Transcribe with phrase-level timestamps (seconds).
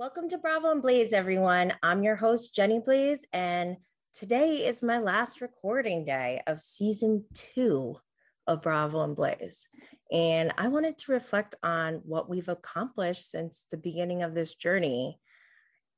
[0.00, 1.72] Welcome to Bravo and Blaze, everyone.
[1.82, 3.78] I'm your host, Jenny Blaze, and
[4.12, 7.96] today is my last recording day of season two
[8.46, 9.66] of Bravo and Blaze.
[10.12, 15.18] And I wanted to reflect on what we've accomplished since the beginning of this journey.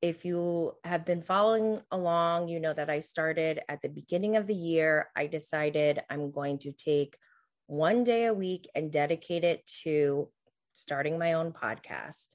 [0.01, 4.47] If you have been following along, you know that I started at the beginning of
[4.47, 5.11] the year.
[5.15, 7.19] I decided I'm going to take
[7.67, 10.31] one day a week and dedicate it to
[10.73, 12.29] starting my own podcast.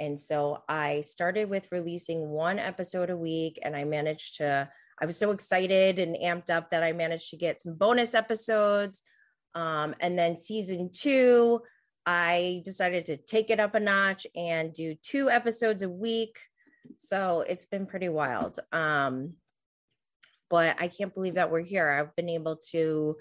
[0.00, 4.68] And so I started with releasing one episode a week, and I managed to,
[5.00, 9.02] I was so excited and amped up that I managed to get some bonus episodes.
[9.54, 11.60] Um, and then season two,
[12.06, 16.40] I decided to take it up a notch and do two episodes a week.
[16.96, 18.58] So it's been pretty wild.
[18.72, 19.34] Um,
[20.48, 21.88] but I can't believe that we're here.
[21.90, 23.16] I've been able to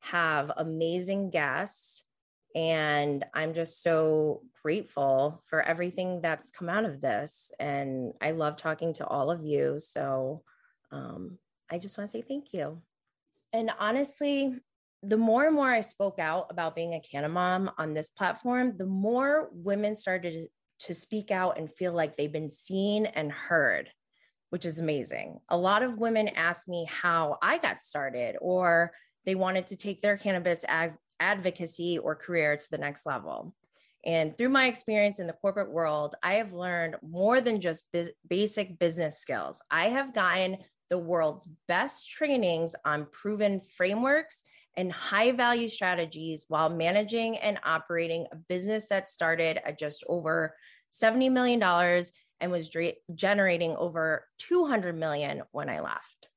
[0.00, 2.04] have amazing guests
[2.54, 7.52] and I'm just so grateful for everything that's come out of this.
[7.58, 9.76] And I love talking to all of you.
[9.78, 10.42] So
[10.90, 11.38] um,
[11.70, 12.82] I just want to say thank you.
[13.52, 14.54] And honestly,
[15.02, 18.76] the more and more I spoke out about being a Canna mom on this platform,
[18.76, 20.48] the more women started
[20.80, 23.90] to speak out and feel like they've been seen and heard,
[24.50, 25.38] which is amazing.
[25.48, 28.92] A lot of women ask me how I got started or
[29.24, 33.54] they wanted to take their cannabis ag- advocacy or career to the next level.
[34.04, 37.94] And through my experience in the corporate world, I have learned more than just
[38.28, 39.62] basic business skills.
[39.70, 40.56] I have gotten
[40.88, 44.42] the world's best trainings on proven frameworks
[44.76, 50.54] and high value strategies while managing and operating a business that started at just over
[50.90, 51.62] $70 million
[52.40, 52.74] and was
[53.14, 56.29] generating over 200 million when I left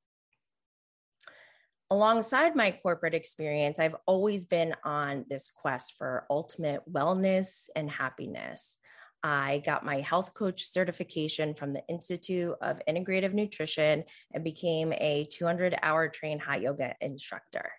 [1.90, 8.78] alongside my corporate experience, I've always been on this quest for ultimate wellness and happiness.
[9.22, 15.26] I got my health coach certification from the Institute of Integrative Nutrition and became a
[15.32, 17.72] 200 hour trained hot yoga instructor.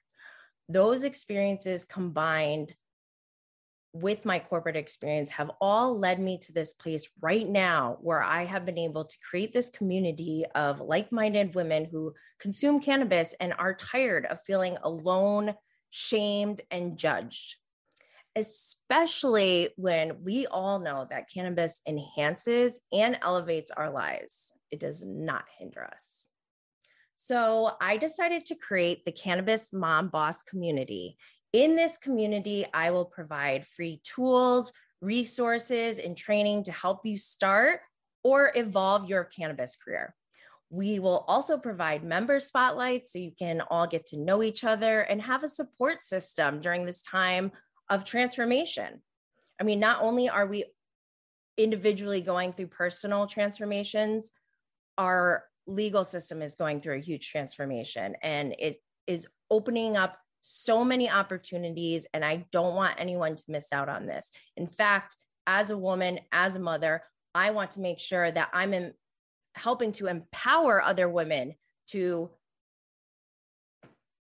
[0.69, 2.73] Those experiences combined
[3.95, 8.43] with my corporate experience have all led me to this place right now where I
[8.43, 13.53] have been able to create this community of like minded women who consume cannabis and
[13.57, 15.53] are tired of feeling alone,
[15.91, 17.55] shamed, and judged.
[18.35, 25.45] Especially when we all know that cannabis enhances and elevates our lives, it does not
[25.57, 26.25] hinder us.
[27.15, 31.17] So I decided to create the Cannabis Mom Boss community
[31.55, 37.79] in this community, I will provide free tools, resources, and training to help you start
[38.25, 40.13] or evolve your cannabis career.
[40.69, 44.99] We will also provide member spotlights so you can all get to know each other
[44.99, 47.53] and have a support system during this time
[47.89, 49.01] of transformation.
[49.57, 50.65] I mean, not only are we
[51.55, 54.33] individually going through personal transformations,
[54.97, 60.17] our legal system is going through a huge transformation and it is opening up
[60.47, 64.29] so many opportunities, and I don't want anyone to miss out on this.
[64.55, 65.17] In fact,
[65.47, 67.01] as a woman, as a mother,
[67.33, 68.93] I want to make sure that I'm in,
[69.55, 71.55] helping to empower other women
[71.87, 72.29] to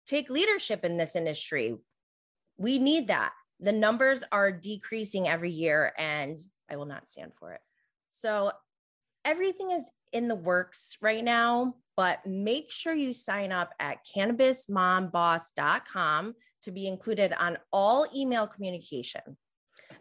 [0.06, 1.76] take leadership in this industry.
[2.58, 3.34] We need that.
[3.60, 6.40] The numbers are decreasing every year, and
[6.72, 7.62] I will not stand for it.
[8.08, 8.54] So,
[9.26, 9.84] everything is
[10.14, 16.88] in the works right now but make sure you sign up at cannabismomboss.com to be
[16.88, 19.22] included on all email communication.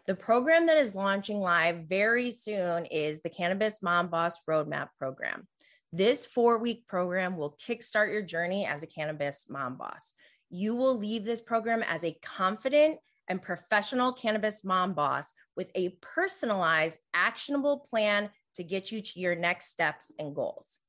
[0.07, 5.47] The program that is launching live very soon is the Cannabis Mom Boss Roadmap Program.
[5.91, 10.13] This four week program will kickstart your journey as a cannabis mom boss.
[10.49, 15.95] You will leave this program as a confident and professional cannabis mom boss with a
[16.01, 20.79] personalized, actionable plan to get you to your next steps and goals.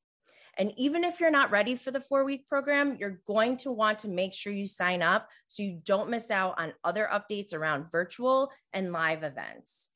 [0.59, 4.01] And even if you're not ready for the four week program, you're going to want
[4.01, 7.91] to make sure you sign up so you don't miss out on other updates around
[7.91, 9.91] virtual and live events.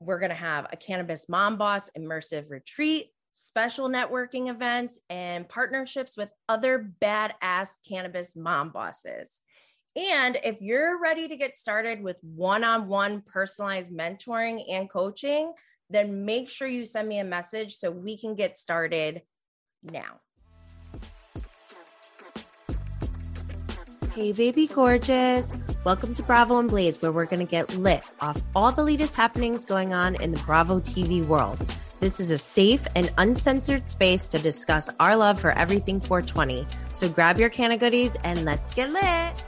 [0.00, 6.16] We're going to have a Cannabis Mom Boss immersive retreat, special networking events, and partnerships
[6.16, 9.40] with other badass cannabis mom bosses.
[9.96, 15.52] And if you're ready to get started with one on one personalized mentoring and coaching,
[15.90, 19.22] then make sure you send me a message so we can get started
[19.82, 20.20] now.
[24.14, 25.52] Hey, baby gorgeous.
[25.84, 29.14] Welcome to Bravo and Blaze, where we're going to get lit off all the latest
[29.14, 31.64] happenings going on in the Bravo TV world.
[32.00, 36.66] This is a safe and uncensored space to discuss our love for everything 420.
[36.92, 39.44] So grab your can of goodies and let's get lit.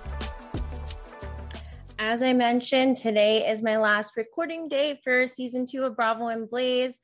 [1.99, 6.49] As I mentioned, today is my last recording day for season two of Bravo and
[6.49, 6.99] Blaze.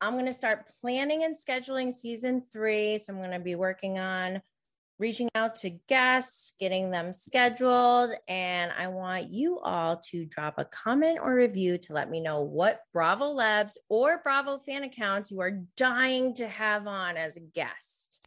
[0.00, 2.98] I'm going to start planning and scheduling season three.
[2.98, 4.42] So I'm going to be working on
[4.98, 8.12] reaching out to guests, getting them scheduled.
[8.28, 12.42] And I want you all to drop a comment or review to let me know
[12.42, 17.40] what Bravo Labs or Bravo fan accounts you are dying to have on as a
[17.40, 18.20] guest.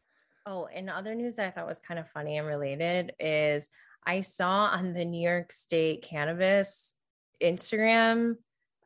[0.45, 3.69] Oh, and other news that I thought was kind of funny and related is
[4.05, 6.93] I saw on the New York State Cannabis
[7.41, 8.35] Instagram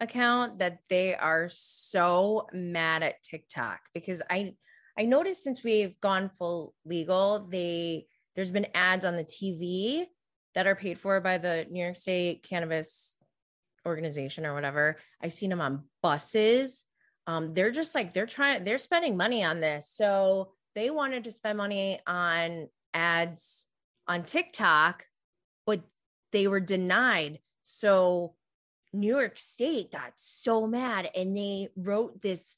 [0.01, 4.55] account that they are so mad at TikTok because I
[4.97, 10.05] I noticed since we've gone full legal, they there's been ads on the TV
[10.55, 13.15] that are paid for by the New York State Cannabis
[13.85, 14.97] Organization or whatever.
[15.21, 16.83] I've seen them on buses.
[17.27, 19.89] Um, they're just like they're trying, they're spending money on this.
[19.93, 23.65] So they wanted to spend money on ads
[24.07, 25.05] on TikTok,
[25.65, 25.81] but
[26.31, 27.39] they were denied.
[27.63, 28.35] So
[28.93, 32.55] New York State got so mad and they wrote this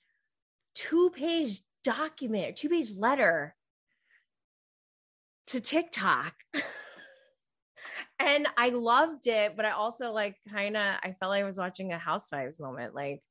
[0.74, 3.56] two page document, two page letter
[5.48, 6.34] to TikTok.
[8.20, 11.58] and I loved it, but I also like kind of I felt like I was
[11.58, 12.96] watching a housewives moment.
[12.96, 13.22] Like,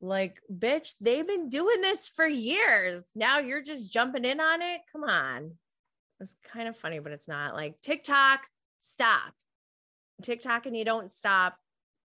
[0.00, 3.04] like, bitch, they've been doing this for years.
[3.14, 4.80] Now you're just jumping in on it.
[4.92, 5.52] Come on.
[6.20, 8.46] It's kind of funny, but it's not like TikTok,
[8.78, 9.32] stop.
[10.22, 11.56] TikTok and you don't stop.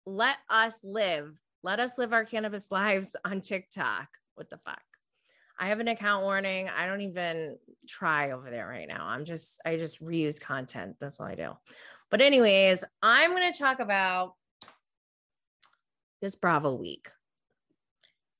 [0.08, 1.38] Let us live.
[1.62, 4.08] Let us live our cannabis lives on TikTok.
[4.36, 4.80] What the fuck?
[5.60, 6.70] I have an account warning.
[6.74, 9.06] I don't even try over there right now.
[9.06, 10.96] I'm just, I just reuse content.
[10.98, 11.52] That's all I do.
[12.10, 14.32] But, anyways, I'm going to talk about
[16.22, 17.10] this Bravo week.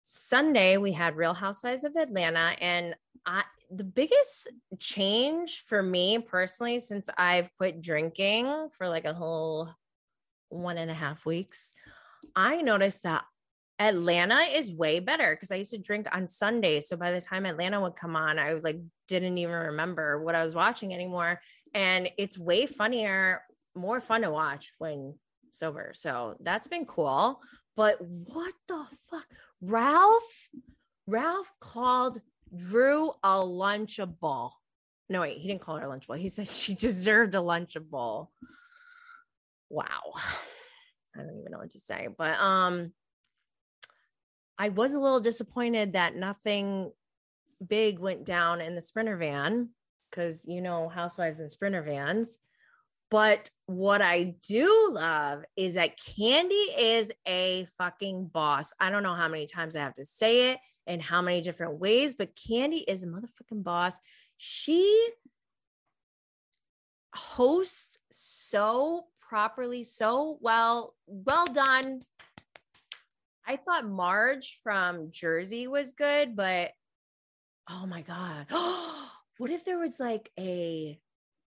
[0.00, 2.56] Sunday, we had Real Housewives of Atlanta.
[2.62, 2.94] And
[3.26, 4.49] I, the biggest
[4.79, 9.69] change for me personally, since I've quit drinking for like a whole
[10.49, 11.73] one and a half weeks,
[12.35, 13.25] I noticed that
[13.79, 16.81] Atlanta is way better because I used to drink on Sunday.
[16.81, 20.35] So by the time Atlanta would come on, I was like didn't even remember what
[20.35, 21.41] I was watching anymore.
[21.75, 23.43] And it's way funnier,
[23.75, 25.15] more fun to watch when
[25.50, 25.93] sober.
[25.95, 27.41] So that's been cool.
[27.77, 29.27] But what the fuck?
[29.61, 30.49] Ralph,
[31.06, 32.21] Ralph called
[32.55, 34.51] Drew a lunchable.
[35.09, 36.19] No, wait, he didn't call her a lunchable.
[36.19, 38.29] He said she deserved a lunchable.
[39.70, 39.87] Wow.
[41.17, 42.09] I don't even know what to say.
[42.17, 42.93] But um
[44.59, 46.93] I was a little disappointed that nothing
[47.67, 49.70] big went down in the sprinter van
[50.11, 52.38] because you know housewives and sprinter vans.
[53.11, 58.75] But what I do love is that Candy is a fucking boss.
[58.79, 61.79] I don't know how many times I have to say it and how many different
[61.79, 63.99] ways, but Candy is a motherfucking boss.
[64.37, 65.09] She
[67.15, 72.01] hosts so properly, so well, well done.
[73.47, 76.73] I thought Marge from Jersey was good, but
[77.71, 78.47] oh my God.
[79.39, 80.99] what if there was like a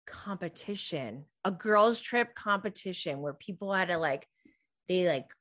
[0.07, 4.27] competition, a girls' trip competition where people had to like,
[4.89, 5.33] they like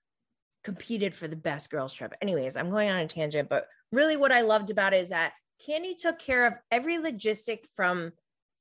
[0.63, 2.13] competed for the best girls' trip?
[2.21, 5.33] Anyways, I'm going on a tangent, but really what I loved about it is that
[5.65, 8.13] Candy took care of every logistic from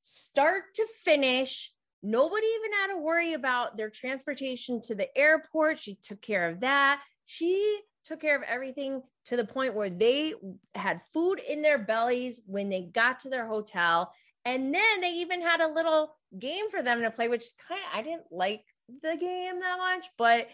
[0.03, 1.73] start to finish.
[2.03, 5.79] Nobody even had to worry about their transportation to the airport.
[5.79, 7.01] She took care of that
[7.31, 10.33] she took care of everything to the point where they
[10.75, 14.11] had food in their bellies when they got to their hotel.
[14.47, 17.99] And then they even had a little game for them to play, which kind of,
[17.99, 18.65] I didn't like
[19.03, 20.49] the game that much, but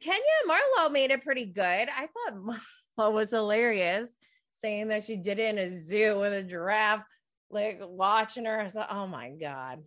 [0.00, 1.62] Kenya Marlo made it pretty good.
[1.88, 2.34] I thought
[2.98, 4.10] Marlo was hilarious
[4.50, 7.06] saying that she did it in a zoo with a giraffe,
[7.48, 8.60] like watching her.
[8.60, 9.84] I thought, oh my God.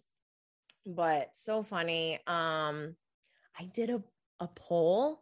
[0.88, 2.15] But so funny.
[2.27, 2.96] Um,
[3.60, 4.01] I did a,
[4.39, 5.22] a poll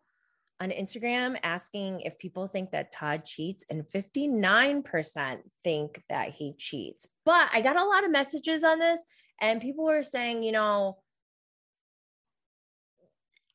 [0.62, 7.08] on Instagram asking if people think that Todd cheats, and 59% think that he cheats.
[7.26, 9.04] But I got a lot of messages on this,
[9.42, 11.00] and people were saying, you know,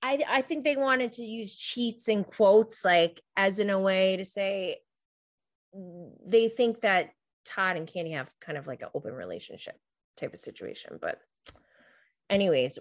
[0.02, 4.16] I, I think they wanted to use cheats in quotes, like as in a way
[4.16, 4.78] to say
[6.26, 7.10] they think that
[7.44, 9.76] Todd and Candy have kind of like an open relationship
[10.16, 10.98] type of situation.
[11.00, 11.20] But,
[12.30, 12.78] anyways,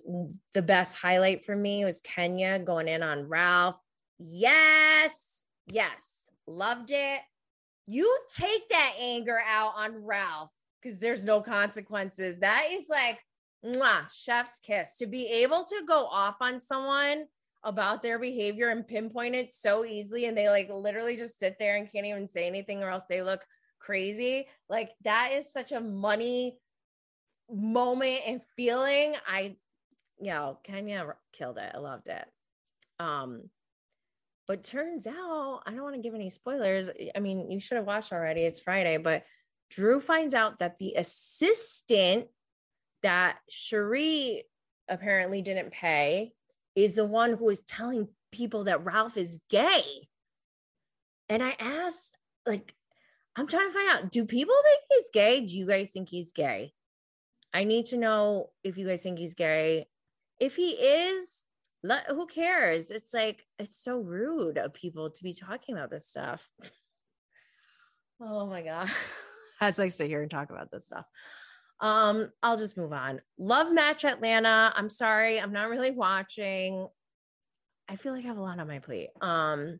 [0.53, 3.79] the best highlight for me was Kenya going in on Ralph
[4.20, 5.46] Yes.
[5.72, 6.29] Yes.
[6.46, 7.22] Loved it.
[7.88, 10.51] You take that anger out on Ralph
[10.82, 12.38] because there's no consequences.
[12.41, 13.20] That is like,
[13.65, 14.98] mwah, chef's kiss.
[14.98, 17.25] To be able to go off on someone
[17.63, 21.77] about their behavior and pinpoint it so easily, and they like literally just sit there
[21.77, 23.46] and can't even say anything or else they look
[23.79, 24.48] crazy.
[24.70, 26.58] Like, that is such a money
[27.51, 29.15] moment and feeling.
[29.27, 29.56] I,
[30.20, 31.72] you know, Kenya killed it.
[31.74, 32.25] I loved it.
[33.00, 33.50] Um,
[34.48, 36.89] But turns out, I don't want to give any spoilers.
[37.15, 38.41] I mean, you should have watched already.
[38.41, 39.24] It's Friday, but
[39.70, 42.27] Drew finds out that the assistant
[43.03, 44.41] that Sheree
[44.89, 46.34] apparently didn't pay
[46.75, 50.10] is the one who is telling people that Ralph is gay.
[51.29, 52.74] And I asked, like,
[53.36, 55.41] I'm trying to find out do people think he's gay?
[55.41, 56.74] Do you guys think he's gay?
[57.53, 59.88] I need to know if you guys think he's gay.
[60.39, 61.44] If he is,
[61.84, 62.91] let, who cares?
[62.91, 66.48] It's like, it's so rude of people to be talking about this stuff.
[68.22, 68.89] oh my God.
[69.62, 71.06] As I sit here and talk about this stuff.
[71.82, 73.22] Um, I'll just move on.
[73.38, 74.74] Love match Atlanta.
[74.75, 76.88] I'm sorry, I'm not really watching.
[77.88, 79.10] I feel like I have a lot on my plate.
[79.22, 79.79] Um,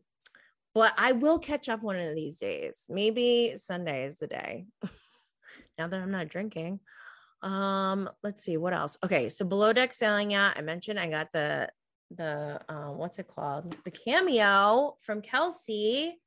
[0.74, 2.84] but I will catch up one of these days.
[2.88, 4.66] Maybe Sunday is the day.
[5.78, 6.80] now that I'm not drinking.
[7.42, 8.98] Um, let's see what else.
[9.04, 10.54] Okay, so below deck sailing yacht.
[10.56, 11.70] I mentioned I got the
[12.16, 13.76] the um, what's it called?
[13.84, 16.18] The cameo from Kelsey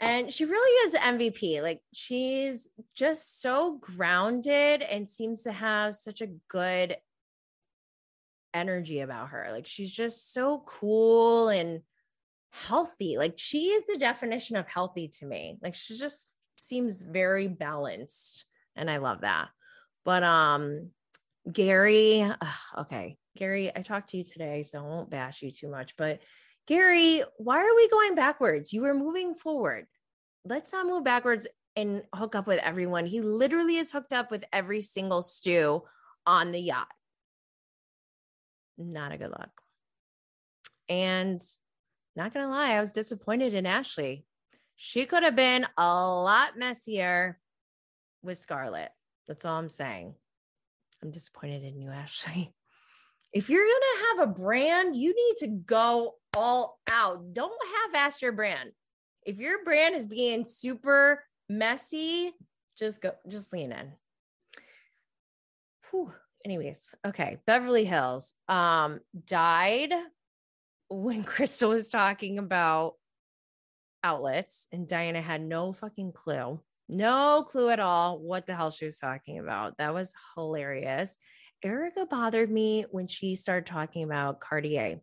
[0.00, 1.62] and she really is MVP.
[1.62, 6.96] Like she's just so grounded and seems to have such a good
[8.52, 9.48] energy about her.
[9.50, 11.80] Like she's just so cool and
[12.50, 13.16] healthy.
[13.16, 15.58] Like she is the definition of healthy to me.
[15.62, 19.48] Like she just seems very balanced and I love that.
[20.06, 20.92] But um
[21.52, 22.26] Gary,
[22.78, 23.18] okay.
[23.36, 26.20] Gary, I talked to you today, so I won't bash you too much, but
[26.66, 28.72] Gary, why are we going backwards?
[28.72, 29.86] You were moving forward.
[30.44, 31.46] Let's not move backwards
[31.76, 33.06] and hook up with everyone.
[33.06, 35.82] He literally is hooked up with every single stew
[36.26, 36.90] on the yacht.
[38.78, 39.60] Not a good look.
[40.88, 41.40] And
[42.16, 44.24] not going to lie, I was disappointed in Ashley.
[44.76, 47.38] She could have been a lot messier
[48.22, 48.90] with Scarlett.
[49.28, 50.14] That's all I'm saying.
[51.02, 52.52] I'm disappointed in you, Ashley.
[53.32, 57.34] If you're going to have a brand, you need to go all out.
[57.34, 57.52] Don't
[57.92, 58.70] half ass your brand.
[59.26, 62.32] If your brand is being super messy,
[62.78, 63.92] just go, just lean in.
[65.90, 66.12] Whew.
[66.46, 67.38] Anyways, okay.
[67.46, 69.92] Beverly Hills um died
[70.88, 72.94] when Crystal was talking about
[74.02, 76.60] outlets and Diana had no fucking clue.
[76.88, 79.78] No clue at all what the hell she was talking about.
[79.78, 81.18] That was hilarious.
[81.64, 85.00] Erika bothered me when she started talking about Cartier.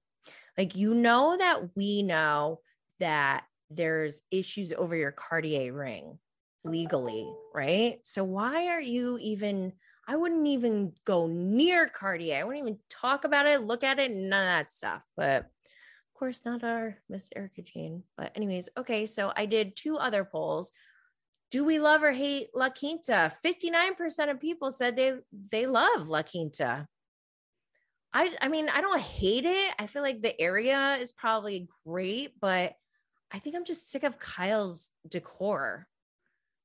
[0.58, 2.60] Like, you know, that we know
[3.00, 6.20] that there's issues over your Cartier ring
[6.64, 8.00] legally, right?
[8.04, 9.74] So, why are you even?
[10.08, 12.38] I wouldn't even go near Cartier.
[12.38, 15.02] I wouldn't even talk about it, look at it, none of that stuff.
[15.18, 18.04] But of course, not our Miss Erika Jayne.
[18.16, 19.06] But, anyways, okay.
[19.06, 20.72] So, I did two other polls.
[21.54, 23.32] Do we love or hate La Quinta?
[23.46, 25.20] 59% of people said they
[25.52, 26.88] they love La Quinta.
[28.12, 29.76] I I mean, I don't hate it.
[29.78, 32.74] I feel like the area is probably great, but
[33.32, 35.86] I think I'm just sick of Kyle's decor.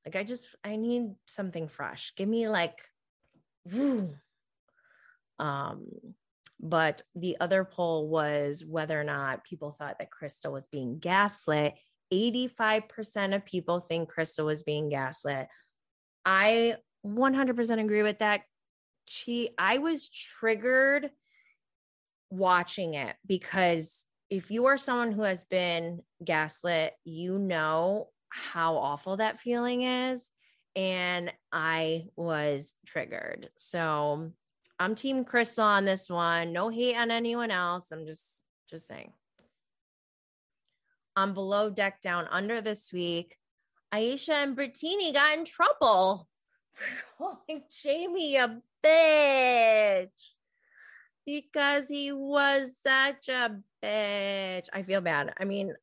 [0.07, 2.15] Like I just I need something fresh.
[2.17, 2.79] Give me like
[5.39, 5.87] um
[6.59, 11.75] but the other poll was whether or not people thought that Crystal was being gaslit.
[12.13, 15.49] 85% of people think Crystal was being gaslit.
[16.25, 18.43] I 100% agree with that.
[19.07, 21.11] She I was triggered
[22.31, 29.17] watching it because if you are someone who has been gaslit, you know how awful
[29.17, 30.31] that feeling is.
[30.77, 33.49] And I was triggered.
[33.57, 34.31] So
[34.79, 36.53] I'm team Crystal on this one.
[36.53, 37.91] No hate on anyone else.
[37.91, 39.13] I'm just just saying.
[41.19, 43.37] On below deck down under this week,
[43.93, 46.29] Aesha and Brittany got in trouble
[46.73, 46.87] for
[47.19, 50.35] calling Jamie a bitch
[51.27, 54.69] because he was such a bitch.
[54.73, 55.35] I feel bad.
[55.41, 55.75] I mean,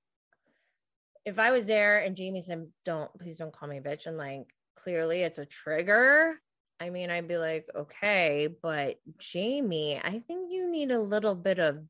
[1.25, 4.17] if I was there and Jamie said, "Don't please don't call me a bitch," and
[4.17, 6.39] like clearly it's a trigger,
[6.79, 11.59] I mean, I'd be like, okay, but Jamie, I think you need a little bit
[11.59, 11.83] of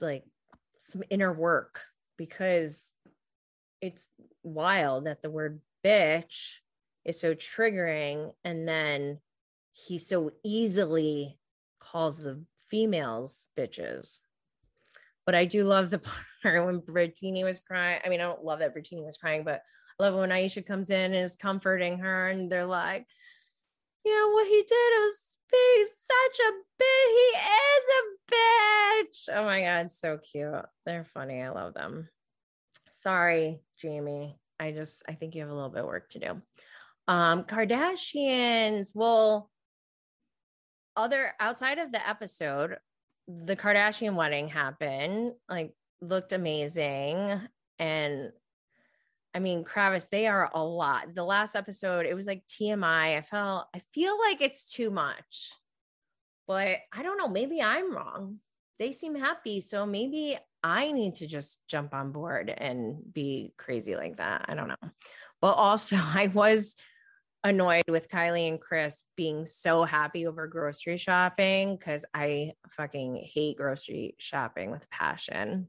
[0.00, 0.22] like
[0.86, 1.82] some inner work
[2.16, 2.94] because
[3.80, 4.06] it's
[4.42, 6.58] wild that the word bitch
[7.04, 9.18] is so triggering and then
[9.72, 11.38] he so easily
[11.78, 14.18] calls the females bitches.
[15.24, 16.00] But I do love the
[16.42, 18.00] part when Brittany was crying.
[18.04, 19.62] I mean, I don't love that Brittany was crying, but
[19.98, 23.06] I love when Aesha comes in and is comforting her, and they're like,
[24.04, 27.10] "Yeah, what he did was be such a bitch.
[27.10, 30.66] He is a bitch." Oh my god, so cute.
[30.84, 31.42] They're funny.
[31.42, 32.08] I love them.
[32.90, 34.38] Sorry, Jamie.
[34.58, 36.42] I just I think you have a little bit of work to do.
[37.08, 38.90] Um, Kardashians.
[38.94, 39.50] Well,
[40.96, 42.78] other outside of the episode,
[43.28, 47.40] the Kardashian wedding happened, like looked amazing.
[47.78, 48.32] And
[49.36, 51.14] I mean, Kravis, they are a lot.
[51.14, 53.18] The last episode, it was like TMI.
[53.18, 55.52] I felt, I feel like it's too much,
[56.48, 57.28] but I don't know.
[57.28, 58.38] Maybe I'm wrong.
[58.78, 59.60] They seem happy.
[59.60, 64.46] So maybe I need to just jump on board and be crazy like that.
[64.48, 64.90] I don't know.
[65.42, 66.74] But also, I was
[67.44, 73.58] annoyed with Kylie and Chris being so happy over grocery shopping because I fucking hate
[73.58, 75.66] grocery shopping with passion.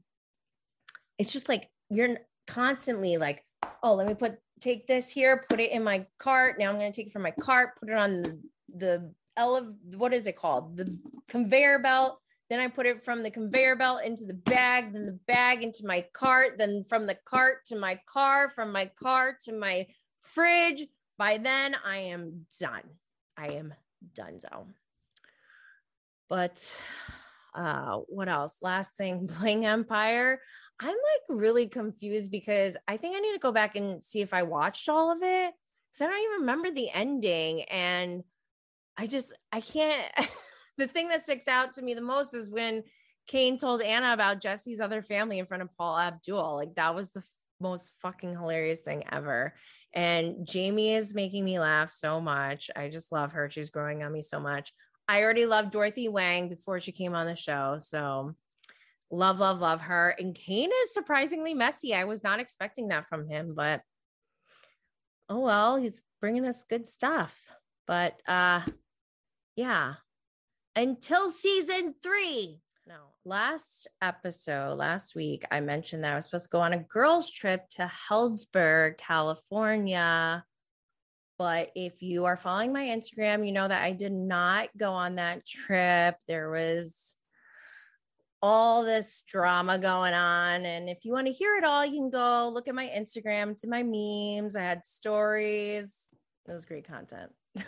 [1.18, 3.44] It's just like you're constantly like,
[3.82, 6.58] oh, let me put take this here, put it in my cart.
[6.58, 8.38] Now I'm going to take it from my cart, put it on the
[8.74, 10.76] the ele- what is it called?
[10.76, 10.96] The
[11.28, 12.18] conveyor belt.
[12.50, 15.84] Then I put it from the conveyor belt into the bag, then the bag into
[15.84, 19.86] my cart, then from the cart to my car, from my car to my
[20.22, 20.86] fridge.
[21.18, 22.84] By then, I am done.
[23.36, 23.74] I am
[24.14, 24.40] done.
[24.40, 24.66] So,
[26.30, 26.80] but
[27.54, 28.56] uh, what else?
[28.62, 30.40] Last thing, Bling Empire.
[30.80, 34.32] I'm like really confused because I think I need to go back and see if
[34.32, 35.52] I watched all of it
[35.90, 37.62] because I don't even remember the ending.
[37.64, 38.22] And
[38.96, 40.10] I just, I can't.
[40.78, 42.84] the thing that sticks out to me the most is when
[43.26, 46.54] Kane told Anna about Jesse's other family in front of Paula Abdul.
[46.54, 47.26] Like that was the f-
[47.60, 49.54] most fucking hilarious thing ever.
[49.92, 52.70] And Jamie is making me laugh so much.
[52.76, 53.48] I just love her.
[53.48, 54.72] She's growing on me so much.
[55.08, 57.78] I already loved Dorothy Wang before she came on the show.
[57.80, 58.34] So
[59.10, 60.14] love, love, love her.
[60.18, 61.94] And Kane is surprisingly messy.
[61.94, 63.82] I was not expecting that from him, but
[65.28, 67.38] oh well, he's bringing us good stuff.
[67.86, 68.62] But uh
[69.56, 69.94] yeah,
[70.76, 72.60] until season three.
[72.86, 76.78] No, last episode, last week, I mentioned that I was supposed to go on a
[76.78, 80.44] girls' trip to Healdsburg, California.
[81.38, 85.16] But if you are following my Instagram, you know that I did not go on
[85.16, 86.16] that trip.
[86.26, 87.14] There was
[88.42, 90.64] all this drama going on.
[90.64, 93.50] And if you want to hear it all, you can go look at my Instagram.
[93.50, 94.56] It's in my memes.
[94.56, 96.14] I had stories.
[96.46, 97.30] It was great content.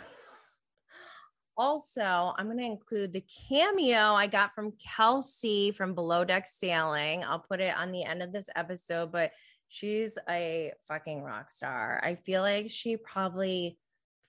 [1.57, 7.23] also, I'm going to include the cameo I got from Kelsey from Below Deck Sailing.
[7.23, 9.31] I'll put it on the end of this episode, but
[9.67, 12.01] she's a fucking rock star.
[12.03, 13.77] I feel like she probably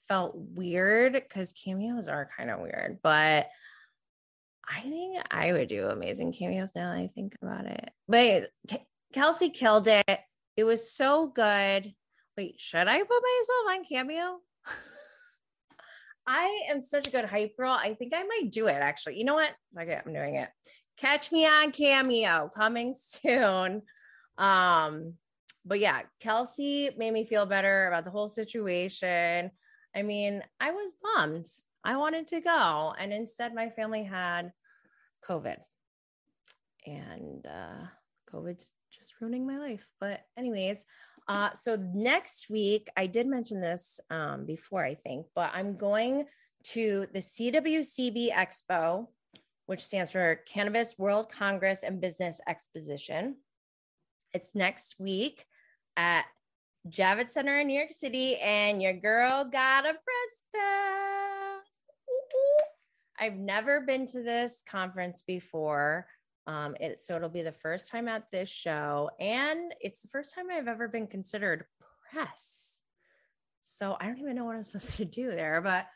[0.09, 3.49] felt weird because cameos are kind of weird, but
[4.69, 7.91] I think I would do amazing cameos now I think about it.
[8.09, 8.51] But
[9.13, 10.21] Kelsey killed it.
[10.57, 11.93] It was so good.
[12.37, 14.39] Wait, should I put myself on cameo?
[16.27, 17.73] I am such a good hype girl.
[17.73, 19.19] I think I might do it actually.
[19.19, 19.51] You know what?
[19.79, 20.49] Okay, I'm doing it.
[20.97, 23.83] Catch me on cameo coming soon.
[24.39, 25.15] Um,
[25.65, 29.51] but yeah, Kelsey made me feel better about the whole situation.
[29.95, 31.47] I mean, I was bummed.
[31.85, 34.53] I wanted to go, and instead, my family had
[35.29, 35.57] COVID,
[36.87, 37.87] and uh,
[38.33, 39.89] COVID's just ruining my life.
[40.01, 40.85] But, anyways,
[41.29, 46.27] uh, so next week, I did mention this um, before, I think, but I'm going
[46.65, 49.07] to the CWCB Expo,
[49.67, 53.37] which stands for Cannabis World Congress and Business Exposition.
[54.33, 55.45] It's next week
[55.97, 56.25] at
[56.89, 61.22] Javits Center in New York City, and your girl got a press pass.
[63.19, 66.07] I've never been to this conference before.
[66.47, 70.35] Um, it, so it'll be the first time at this show, and it's the first
[70.35, 71.65] time I've ever been considered
[72.11, 72.83] press.
[73.61, 75.87] So I don't even know what I'm supposed to do there, but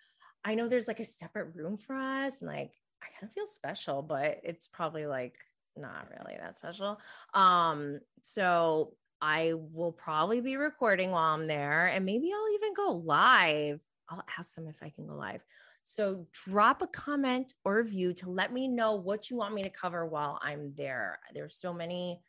[0.45, 3.47] I know there's like a separate room for us, and like I kind of feel
[3.47, 5.35] special, but it's probably like
[5.77, 7.01] not really that special.
[7.35, 13.03] Um, so I will probably be recording while I'm there, and maybe I'll even go
[13.05, 13.83] live.
[14.09, 15.43] I'll ask them if I can go live.
[15.89, 19.71] So drop a comment or review to let me know what you want me to
[19.71, 21.21] cover while I'm there.
[21.33, 22.21] There's so many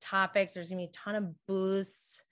[0.00, 0.54] topics.
[0.54, 2.22] There's gonna be a ton of booths.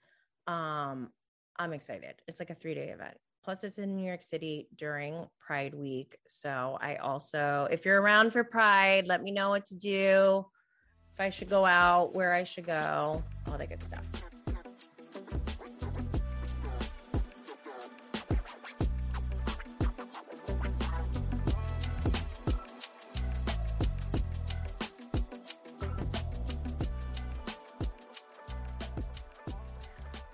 [0.47, 1.11] Um,
[1.59, 2.15] I'm excited.
[2.27, 3.15] It's like a three day event.
[3.43, 6.17] Plus, it's in New York City during Pride Week.
[6.27, 10.43] So I also, if you're around for Pride, let me know what to do,
[11.13, 14.01] if I should go out, where I should go, all that good stuff.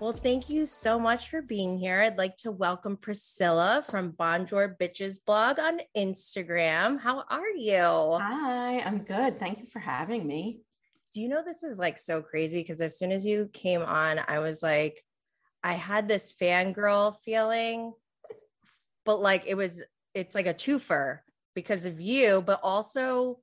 [0.00, 2.00] Well, thank you so much for being here.
[2.00, 6.98] I'd like to welcome Priscilla from Bonjour Bitches blog on Instagram.
[6.98, 7.82] How are you?
[7.82, 9.38] Hi, I'm good.
[9.38, 10.62] Thank you for having me.
[11.12, 12.62] Do you know this is like so crazy?
[12.62, 15.04] Because as soon as you came on, I was like,
[15.62, 17.92] I had this fangirl feeling,
[19.04, 19.82] but like it was,
[20.14, 21.18] it's like a twofer
[21.54, 23.40] because of you, but also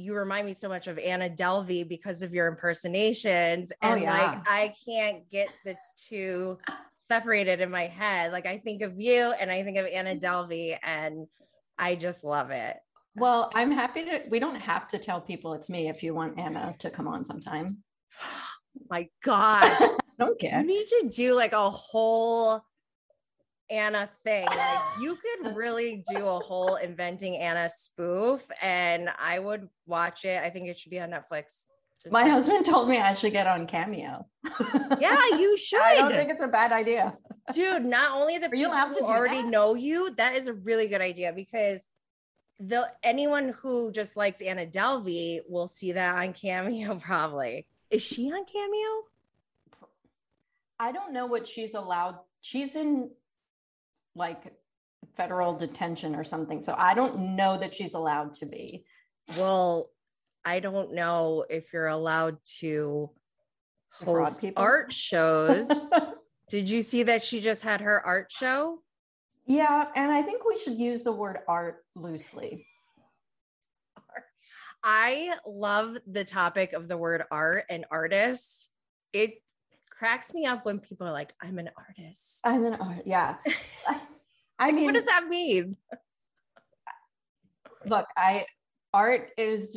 [0.00, 3.72] you remind me so much of Anna Delvey because of your impersonations.
[3.82, 4.12] Oh, And yeah.
[4.16, 5.76] like I can't get the
[6.08, 6.58] two
[7.08, 8.32] separated in my head.
[8.32, 11.26] Like I think of you and I think of Anna Delvey and
[11.78, 12.76] I just love it.
[13.16, 14.20] Well, I'm happy to.
[14.30, 17.24] We don't have to tell people it's me if you want Anna to come on
[17.24, 17.82] sometime.
[18.90, 19.80] My gosh.
[19.80, 20.60] I don't care.
[20.60, 22.62] you need to do like a whole
[23.70, 24.46] Anna thing.
[24.46, 30.42] Like you could really do a whole inventing Anna spoof and I would watch it.
[30.42, 31.66] I think it should be on Netflix.
[32.02, 34.26] Just My husband told me I should get on Cameo.
[34.98, 35.80] Yeah, you should.
[35.82, 37.16] I don't think it's a bad idea.
[37.52, 39.48] Dude, not only the people who already that?
[39.48, 41.86] know you, that is a really good idea because
[42.58, 47.66] the anyone who just likes Anna Delvey will see that on Cameo probably.
[47.90, 49.04] Is she on Cameo?
[50.78, 52.18] I don't know what she's allowed.
[52.40, 53.10] She's in
[54.14, 54.52] like
[55.16, 56.62] federal detention or something.
[56.62, 58.84] So I don't know that she's allowed to be.
[59.36, 59.90] Well,
[60.44, 63.10] I don't know if you're allowed to
[63.92, 65.70] host art shows.
[66.50, 68.78] Did you see that she just had her art show?
[69.46, 69.86] yeah.
[69.96, 72.66] And I think we should use the word art loosely.
[74.84, 78.68] I love the topic of the word art and artist.
[79.12, 79.42] It
[80.00, 82.40] cracks me up when people are like, I'm an artist.
[82.42, 83.02] I'm an art.
[83.04, 83.36] Yeah.
[84.58, 85.76] I mean, what does that mean?
[87.84, 88.46] look, I
[88.94, 89.76] art is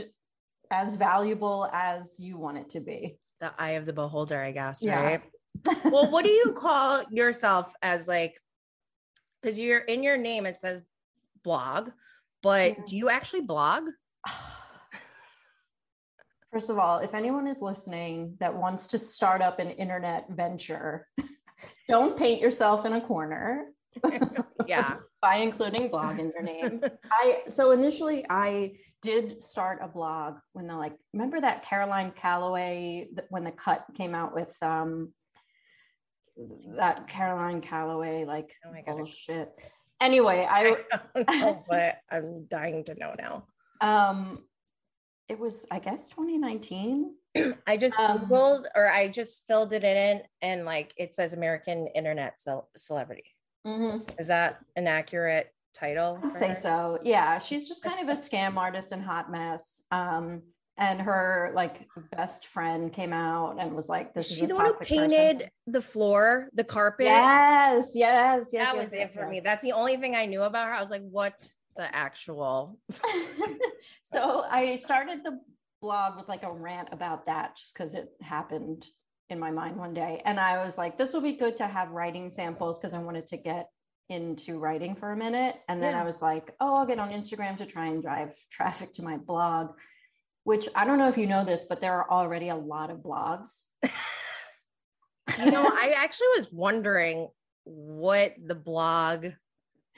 [0.72, 3.18] as valuable as you want it to be.
[3.42, 5.02] The eye of the beholder, I guess, Yeah.
[5.02, 5.22] right?
[5.92, 8.40] well, what do you call yourself as like,
[9.42, 10.84] because you're in your name, it says
[11.44, 11.90] blog,
[12.42, 12.84] but Yeah.
[12.88, 13.90] do you actually blog?
[16.54, 21.08] First of all, if anyone is listening that wants to start up an internet venture,
[21.88, 23.66] don't paint yourself in a corner
[24.68, 24.98] Yeah.
[25.22, 26.82] by including blog in your name.
[27.12, 33.08] I so initially I did start a blog when the like remember that Caroline Calloway
[33.30, 35.12] when the cut came out with um
[36.78, 38.98] that Caroline Calloway like Oh my God.
[38.98, 39.50] bullshit.
[40.02, 40.60] Anyway, I
[41.16, 43.46] I don't know, but I'm dying to know now.
[43.82, 44.44] um
[45.30, 47.16] it was I guess 2019.
[47.68, 51.88] I just Um, Googled or I just filled it in and like it says American
[51.88, 53.26] internet cel- celebrity.
[53.66, 54.10] Mhm.
[54.20, 56.20] Is that an accurate title?
[56.24, 56.56] I'd say her?
[56.56, 57.00] so.
[57.02, 59.82] Yeah, she's just kind of a scam artist and hot mess.
[59.92, 60.42] Um,
[60.78, 64.56] and her like best friend came out and was like, Is "This is she the
[64.56, 67.06] one who toxic person." painted the floor, the carpet?
[67.06, 68.72] Yes, yes, yes.
[68.72, 69.30] that yes, was yes, it for yes.
[69.30, 69.40] me.
[69.40, 70.74] That's the only thing I knew about her.
[70.74, 72.80] I was like, what the actual?
[74.12, 75.40] so I started the
[75.82, 78.86] blog with like a rant about that, just because it happened
[79.30, 81.92] in my mind one day, and I was like, "This will be good to have
[81.92, 83.70] writing samples," because I wanted to get
[84.10, 86.02] into writing for a minute and then Yeah.
[86.02, 89.16] i was like oh i'll get on instagram to try and drive traffic to my
[89.16, 89.72] blog
[90.44, 92.98] which i don't know if you know this but there are already a lot of
[92.98, 93.62] blogs
[95.40, 97.30] You know, I actually was wondering
[97.64, 99.28] what the blog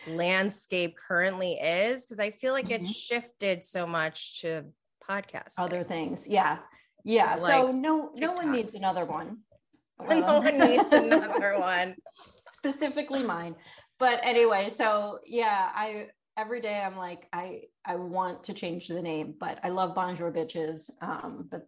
[0.07, 2.81] landscape currently is because I feel like Mhm.
[2.81, 4.65] it's shifted so much to
[5.07, 5.53] podcasts.
[5.57, 6.57] other things yeah
[7.03, 9.37] yeah so Like no no one needs another one
[10.09, 11.95] no Um, one needs another one.
[12.51, 13.55] specifically mine
[13.99, 19.01] but anyway so yeah i every day i'm like i i want to change the
[19.01, 21.67] name but i love bonjour bitches um but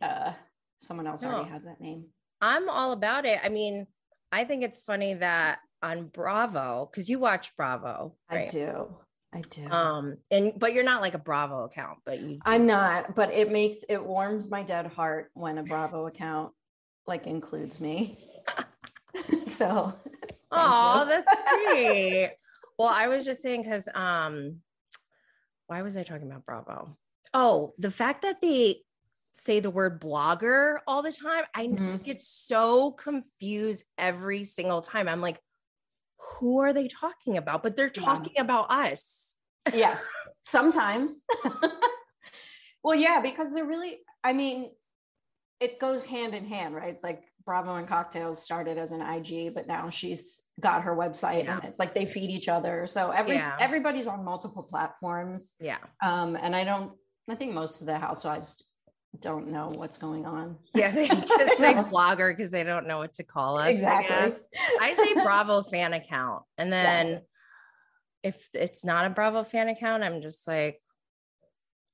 [0.00, 0.32] uh
[0.80, 2.06] someone else already has that name
[2.40, 3.40] I'm all about it.
[3.42, 3.88] I mean,
[4.30, 8.86] I think it's funny that on Bravo, because you watch Bravo, i do
[9.32, 13.14] i do Um, and but you're not like a Bravo account, but you i'm not
[13.14, 16.52] but it makes it warms my dead heart when a bravo account
[17.06, 18.18] like includes me
[19.46, 19.92] so
[20.50, 22.30] Oh, that's great.
[22.78, 24.62] well, I was just saying because um
[25.66, 26.96] why was I talking about Bravo?
[27.34, 28.82] Oh, the fact that they
[29.32, 32.02] say the word blogger all the time, I Mhm.
[32.02, 35.06] get so confused every single time.
[35.06, 35.38] I'm like,
[36.32, 37.62] who are they talking about?
[37.62, 38.02] But they're Yeah.
[38.04, 39.36] talking about us.
[39.74, 40.00] yes
[40.46, 41.10] sometimes
[42.82, 44.70] well yeah because they're really i mean
[45.60, 49.52] it goes hand in hand right it's like bravo and cocktails started as an ig
[49.54, 51.56] but now she's got her website Yeah.
[51.56, 53.56] and it's like they feed each other so every Yeah.
[53.60, 55.78] everybody's on multiple platforms Yeah.
[56.02, 56.92] um and i don't
[57.28, 58.64] i think most of the housewives
[59.20, 60.90] don't know what's going on Yeah.
[60.90, 63.66] They just say blogger because they don't know what to call us.
[63.66, 64.40] I exactly guess.
[64.80, 66.44] I say Bravo fan account.
[66.56, 67.22] And then
[68.22, 70.80] if it's not a Bravo fan account, I'm just like,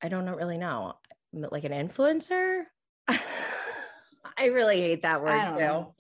[0.02, 0.94] I don't really know.
[1.32, 2.64] Like an influencer?
[3.08, 5.60] I really hate that I word too.
[5.60, 5.94] know.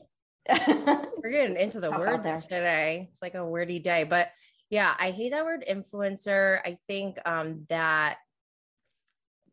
[1.22, 2.34] We're getting into the tough out there.
[2.34, 3.08] words today.
[3.10, 4.04] It's like a wordy day.
[4.04, 4.30] But
[4.70, 6.58] yeah, I hate that word influencer.
[6.64, 8.18] I think um that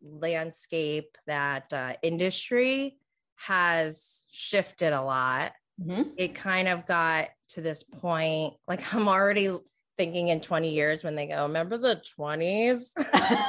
[0.02, 2.98] landscape, that uh, industry
[3.36, 5.54] has shifted a lot.
[5.82, 6.12] Mm-hmm.
[6.18, 9.56] It kind of got to this point, like I'm already
[9.98, 12.90] thinking in 20 years when they go, remember the 20s?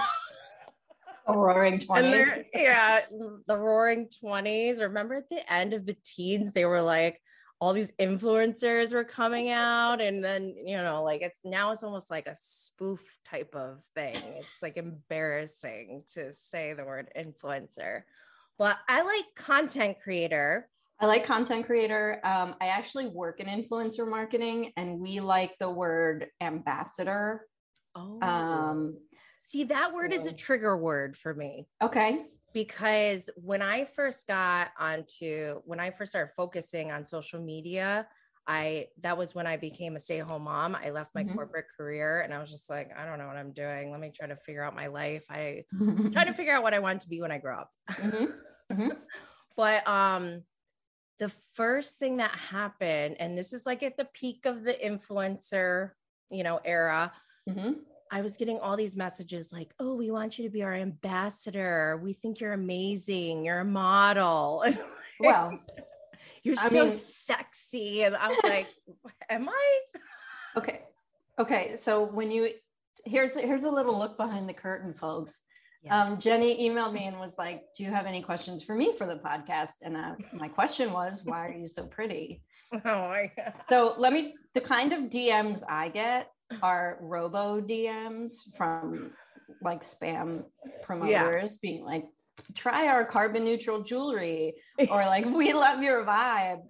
[1.29, 2.45] roaring 20s.
[2.55, 3.01] Yeah,
[3.47, 4.81] the roaring 20s.
[4.81, 7.21] Remember at the end of the teens, they were like,
[7.63, 12.11] all these influencers were coming out and then you know like it's now it's almost
[12.11, 14.17] like a spoof type of thing.
[14.17, 18.03] It's like embarrassing to say the word influencer.
[18.59, 20.69] But i like content creator.
[20.99, 22.21] I like content creator.
[22.25, 27.47] Um, i actually work in influencer marketing and we like the word ambassador.
[27.95, 28.21] Oh.
[28.23, 28.99] Um,
[29.39, 31.69] see that word is a trigger word for me.
[31.81, 38.07] Okay because when I first got onto when I first started focusing on social media,
[38.47, 40.75] I that was when I became a stay-at-home mom.
[40.75, 41.35] I left my mm-hmm.
[41.35, 43.91] corporate career and I was just like, I don't know what I'm doing.
[43.91, 45.25] Let me try to figure out my life.
[45.31, 45.65] I
[46.13, 47.71] trying to figure out what I want to be when I grow up.
[47.91, 48.75] Mm-hmm.
[48.75, 48.89] Mm-hmm.
[49.57, 50.43] but um
[51.19, 55.91] the first thing that happened, and this is like at the peak of the influencer,
[56.31, 57.13] you know, era.
[58.13, 61.99] I was getting all these messages like, "Oh, we want you to be our ambassador.
[62.03, 63.45] We think you're amazing.
[63.45, 64.65] You're a model."
[65.21, 65.57] Well,
[66.43, 68.67] you're I so mean, sexy, and I was like,
[69.31, 69.79] "Am I?"
[70.57, 70.81] Okay,
[71.39, 71.77] okay.
[71.77, 72.51] So when you
[73.05, 75.45] here's here's a little look behind the curtain, folks.
[75.85, 75.93] Yes.
[75.93, 79.07] Um, Jenny emailed me and was like, "Do you have any questions for me for
[79.07, 83.55] the podcast?" And uh, my question was, "Why are you so pretty?" Oh my god!
[83.69, 84.35] So let me.
[84.55, 89.13] The kind of DMs I get are robo DMs from
[89.63, 90.45] like spam
[90.83, 91.59] promoters yeah.
[91.71, 92.05] being like,
[92.55, 94.55] try our carbon neutral jewelry
[94.91, 96.63] or like, we love your vibe.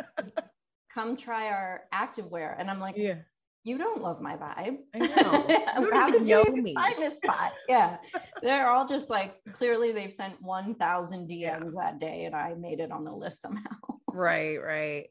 [0.92, 2.54] Come try our activewear.
[2.58, 3.16] And I'm like, yeah.
[3.64, 4.78] You don't love my vibe.
[4.92, 5.90] I know.
[5.92, 6.74] How did you me.
[6.74, 7.52] find this spot?
[7.68, 7.98] Yeah.
[8.42, 11.58] They're all just like clearly they've sent 1,000 DMs yeah.
[11.76, 13.76] that day and I made it on the list somehow.
[14.08, 15.06] right, right.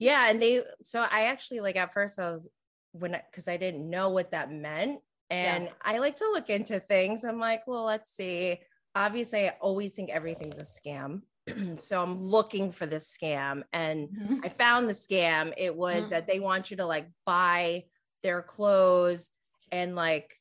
[0.00, 0.28] Yeah.
[0.28, 2.48] And they, so I actually like at first I was
[2.92, 5.00] when because I, I, didn't know what that meant.
[5.30, 5.70] And yeah.
[5.82, 7.24] I like to look into things.
[7.24, 8.60] I'm like, well, let's see.
[8.94, 11.22] Obviously, I always think everything's a scam.
[11.78, 13.62] so I'm looking for this scam.
[13.72, 14.40] And mm-hmm.
[14.44, 15.52] I found the scam.
[15.56, 16.10] It was mm-hmm.
[16.10, 17.84] that they want you to like buy
[18.22, 19.30] their clothes
[19.70, 20.36] and like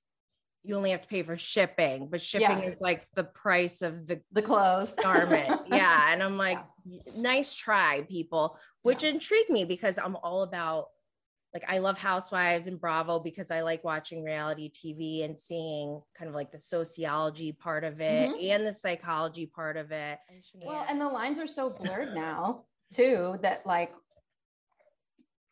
[0.63, 2.65] you only have to pay for shipping, but shipping yeah.
[2.65, 5.61] is like the price of the the clothes garment.
[5.67, 6.13] yeah.
[6.13, 7.01] And I'm like, yeah.
[7.17, 9.11] nice try, people, which yeah.
[9.11, 10.89] intrigued me because I'm all about
[11.53, 16.29] like I love Housewives and Bravo because I like watching reality TV and seeing kind
[16.29, 18.51] of like the sociology part of it mm-hmm.
[18.51, 20.17] and the psychology part of it.
[20.65, 23.91] Well, and the lines are so blurred now too that like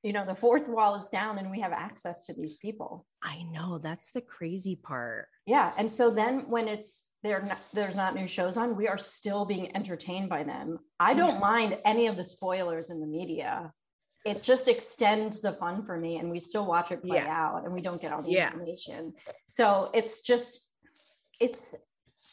[0.04, 3.06] you know the fourth wall is down and we have access to these people.
[3.22, 5.28] I know that's the crazy part.
[5.46, 8.98] Yeah, and so then when it's there not, there's not new shows on, we are
[8.98, 10.80] still being entertained by them.
[11.02, 13.74] I don't mind any of the spoilers in the media
[14.26, 17.28] it just extends the fun for me and we still watch it play yeah.
[17.28, 18.48] out and we don't get all the yeah.
[18.48, 19.14] information
[19.48, 20.68] so it's just
[21.40, 21.76] it's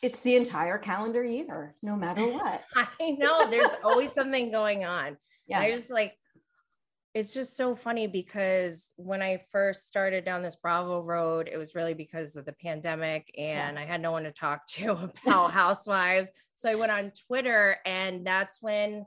[0.03, 5.17] it's the entire calendar year no matter what i know there's always something going on
[5.47, 6.15] yeah i just like
[7.17, 11.75] it's just so funny because when I first started down this Bravo road, it was
[11.75, 13.83] really because of the pandemic and yeah.
[13.83, 16.31] I had no one to talk to about housewives.
[16.57, 19.07] So I went on Twitter and that's when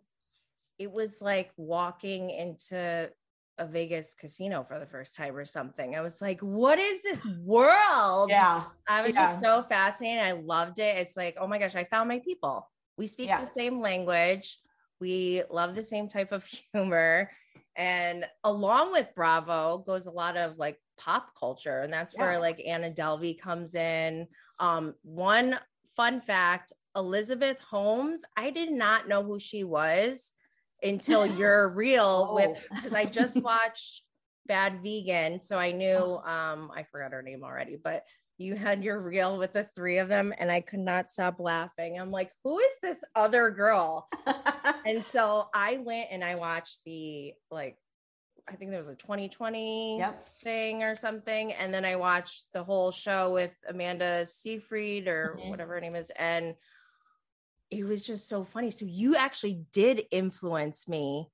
[0.79, 3.09] it was like walking into
[3.57, 5.95] a Vegas casino for the first time or something.
[5.95, 8.29] I was like, what is this world?
[8.29, 8.63] Yeah.
[8.87, 9.27] I was yeah.
[9.27, 10.23] just so fascinated.
[10.23, 10.97] I loved it.
[10.97, 12.67] It's like, oh my gosh, I found my people.
[12.97, 13.41] We speak yeah.
[13.41, 14.57] the same language.
[15.01, 17.29] We love the same type of humor.
[17.75, 21.81] And along with Bravo goes a lot of like pop culture.
[21.81, 22.21] And that's yeah.
[22.21, 24.27] where like Anna Delvey comes in.
[24.59, 25.59] Um, one
[25.97, 30.31] fun fact Elizabeth Holmes, I did not know who she was
[30.83, 32.35] until you're real oh.
[32.35, 34.03] with because I just watched
[34.45, 35.39] Bad Vegan.
[35.39, 36.23] So I knew oh.
[36.25, 38.03] um I forgot her name already, but
[38.37, 41.99] you had your reel with the three of them and I could not stop laughing.
[41.99, 44.07] I'm like, who is this other girl?
[44.85, 47.77] and so I went and I watched the like
[48.47, 50.27] I think there was a 2020 yep.
[50.43, 51.53] thing or something.
[51.53, 55.49] And then I watched the whole show with Amanda Seyfried or mm-hmm.
[55.49, 56.11] whatever her name is.
[56.17, 56.55] And
[57.71, 58.69] it was just so funny.
[58.69, 61.29] So you actually did influence me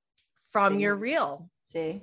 [0.52, 0.82] from See?
[0.82, 1.50] your reel.
[1.72, 2.02] See?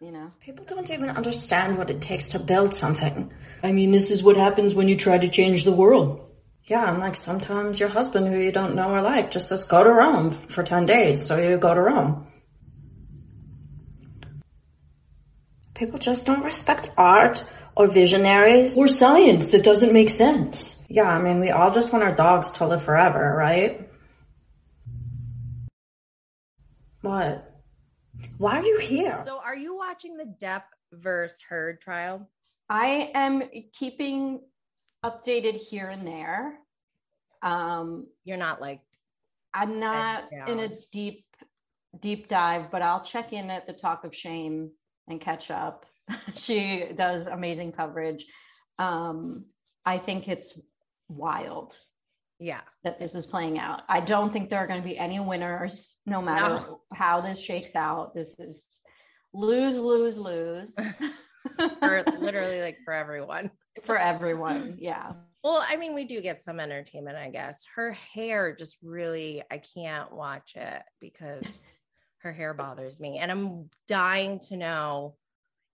[0.00, 3.32] You know, people don't even understand what it takes to build something.
[3.62, 6.28] I mean, this is what happens when you try to change the world.
[6.64, 9.84] Yeah, I'm like sometimes your husband who you don't know or like just says go
[9.84, 11.24] to Rome for 10 days.
[11.24, 12.26] So you go to Rome.
[15.74, 17.44] People just don't respect art
[17.76, 20.81] or visionaries or science that doesn't make sense.
[20.92, 23.88] Yeah, I mean, we all just want our dogs to live forever, right?
[27.00, 27.50] What?
[28.36, 29.18] Why are you here?
[29.24, 32.28] So, are you watching the Depp versus Heard trial?
[32.68, 34.40] I am keeping
[35.02, 36.58] updated here and there.
[37.40, 38.82] Um, You're not like,
[39.54, 41.24] I'm not in a deep,
[42.02, 44.70] deep dive, but I'll check in at the Talk of Shame
[45.08, 45.86] and catch up.
[46.34, 48.26] she does amazing coverage.
[48.78, 49.46] Um,
[49.86, 50.60] I think it's
[51.12, 51.78] wild
[52.42, 53.82] yeah, that this is playing out.
[53.88, 56.80] I don't think there are going to be any winners, no matter No.
[56.92, 58.14] how this shakes out.
[58.14, 58.66] This is
[59.32, 60.74] lose, lose, lose
[61.80, 63.52] for literally like for everyone.
[63.84, 64.74] for everyone.
[64.80, 65.12] Yeah.
[65.44, 67.64] Well, I mean, we do get some entertainment, I guess.
[67.76, 71.64] Her hair just really, I can't watch it because
[72.22, 73.18] her hair bothers me.
[73.18, 75.16] And I'm dying to know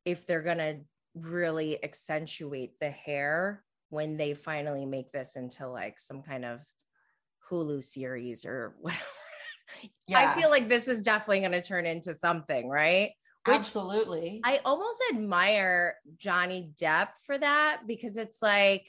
[0.05, 0.77] if they're going to
[1.14, 6.61] really accentuate the hair when they finally make this into like some kind of
[7.51, 9.03] Hulu series or whatever.
[10.07, 10.33] Yeah.
[10.35, 13.12] I feel like this is definitely going to turn into something, right?
[13.46, 14.40] Which Absolutely.
[14.44, 18.87] I almost admire Johnny Depp for that because it's like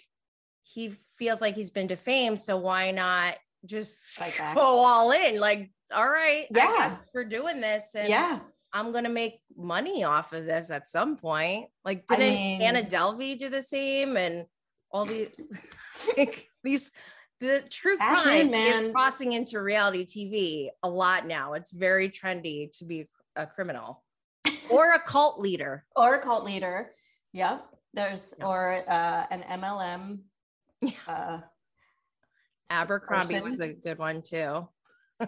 [0.63, 2.39] he feels like he's been defamed.
[2.39, 5.39] So why not just Fight go all in?
[5.39, 6.97] Like, all right, I Yeah.
[7.13, 7.83] we're doing this.
[7.95, 8.39] And yeah.
[8.73, 11.67] I'm gonna make money off of this at some point.
[11.83, 14.15] Like, didn't mean- Anna Delvey do the same?
[14.17, 14.45] And
[14.91, 15.29] all the
[16.17, 16.91] like, these
[17.39, 18.85] the true crime man.
[18.85, 21.53] is crossing into reality TV a lot now.
[21.53, 24.03] It's very trendy to be a criminal
[24.69, 25.85] or a cult leader.
[25.95, 26.91] Or a cult leader.
[27.33, 27.65] Yep.
[27.93, 28.45] There's Yeah.
[28.45, 30.19] or uh, an MLM.
[31.07, 31.41] Uh,
[32.69, 33.49] Abercrombie person.
[33.49, 34.67] was a good one too.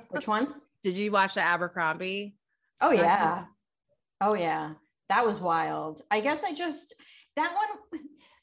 [0.10, 0.54] Which one?
[0.82, 2.36] Did you watch the Abercrombie?
[2.82, 3.46] Oh yeah.
[4.22, 4.74] Oh yeah.
[5.10, 6.04] That was wild.
[6.12, 6.94] I guess I just
[7.36, 8.02] that one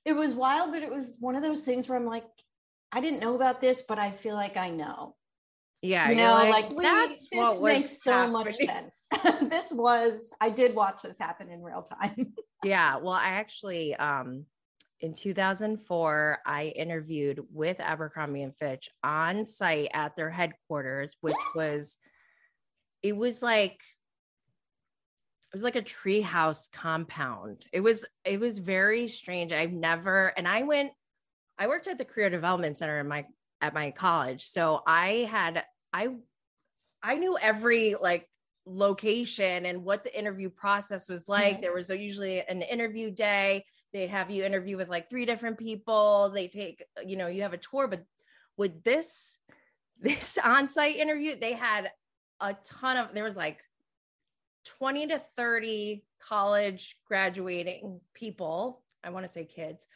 [0.08, 2.24] it was wild, but it was one of those things where I'm like,
[2.90, 5.14] I didn't know about this, but I feel like I know.
[5.82, 9.06] Yeah, you know, like, like, that's this what was makes so much sense.
[9.42, 12.34] this was I did watch this happen in real time.
[12.64, 14.44] Yeah, well, I actually um
[14.98, 21.96] in 2004 I interviewed with Abercrombie and Fitch on site at their headquarters, which was
[23.04, 23.80] it was like
[25.52, 27.64] it was like a treehouse compound.
[27.72, 29.52] It was it was very strange.
[29.52, 30.92] I've never and I went
[31.58, 33.24] I worked at the career development center in my
[33.60, 34.44] at my college.
[34.44, 36.08] So I had I
[37.02, 38.28] I knew every like
[38.66, 41.58] location and what the interview process was like.
[41.58, 41.60] Mhm.
[41.62, 43.64] There was usually an interview day.
[43.94, 46.28] They'd have you interview with like three different people.
[46.28, 48.04] They take, you know, you have a tour, but
[48.58, 49.38] with this
[50.00, 51.90] this on-site interview, they had
[52.40, 53.64] a ton of there was like
[54.78, 58.82] 20 to 30 college graduating people.
[59.02, 59.86] I want to say kids.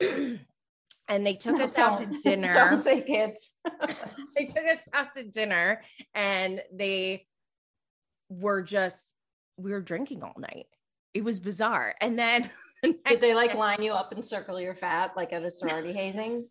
[0.00, 3.54] and they took us out to dinner Don't say kids.
[4.36, 5.82] they took us out to dinner
[6.14, 7.26] and they
[8.28, 9.06] were just
[9.56, 10.66] we were drinking all night.
[11.14, 11.94] It was bizarre.
[12.00, 12.50] And then
[12.82, 15.92] the Did they like line you up and circle your fat like at a sorority
[15.92, 16.46] hazing?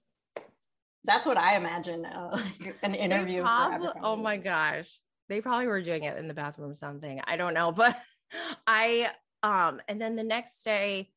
[1.04, 2.42] That's what I imagine uh,
[2.82, 3.44] an interview.
[3.44, 4.90] prob- oh my gosh.
[5.30, 7.22] They probably were doing it in the bathroom or something.
[7.26, 7.72] I don't know.
[7.76, 8.00] But
[8.66, 9.12] I
[9.44, 11.12] um and then the next day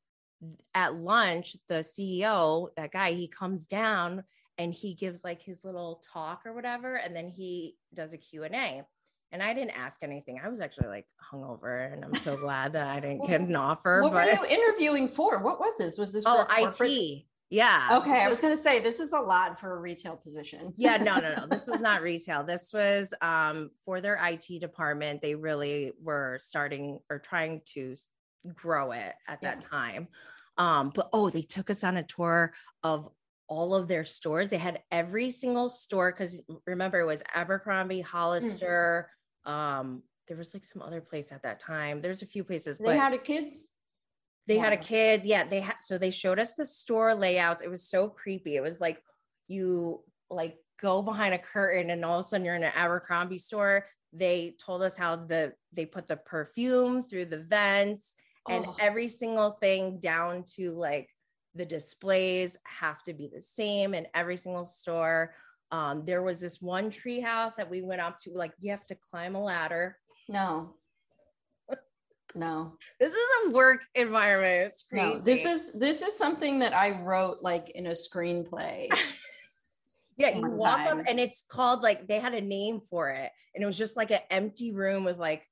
[0.75, 4.25] at lunch, the CEO, that guy, he comes down
[4.57, 8.83] and he gives like his little talk or whatever, and then he does a Q&A.
[9.31, 10.41] And I didn't ask anything.
[10.43, 14.03] I was actually like hungover, and I'm so glad that I didn't get an offer.
[14.03, 15.39] What but were you interviewing for?
[15.43, 15.99] What was this?
[15.99, 17.25] Was this for oh, IT.
[17.51, 18.01] Yeah.
[18.03, 20.73] Okay, I was going to say this is a lot for a retail position.
[20.77, 25.23] yeah no no no this was not retail this was um for their it department
[25.23, 27.95] they really were starting or trying to
[28.55, 30.09] grow it at that time
[30.59, 33.09] um but oh they took us on a tour of
[33.49, 39.09] all of their stores they had every single store because remember it was abercrombie hollister
[39.47, 42.85] um there was like some other place at that time there's a few places They
[42.85, 43.69] but had a kids.
[44.49, 45.27] They had a kids.
[45.27, 47.63] Yeah, they had so they showed us the store layouts.
[47.63, 48.57] It was so creepy.
[48.57, 49.03] It was like
[49.47, 53.39] you like go behind a curtain and all of a sudden you're in an Abercrombie
[53.39, 53.87] store.
[54.13, 58.15] They told us how the they put the perfume through the vents
[58.49, 58.77] and Oh.
[58.81, 61.11] every single thing down to like
[61.55, 65.35] the displays have to be the same in every single store.
[65.71, 68.87] Um, there was this one tree house that we went up to, like you have
[68.87, 69.99] to climb a ladder.
[70.29, 70.75] No.
[72.39, 72.75] No.
[73.01, 74.71] This is a work environment.
[74.73, 75.15] It's crazy.
[75.15, 75.21] No.
[75.21, 78.89] This is this is something that I wrote like in a screenplay.
[80.21, 83.63] Yeah, you walk up and it's called like they had a name for it, and
[83.63, 85.45] it was just like an empty room with like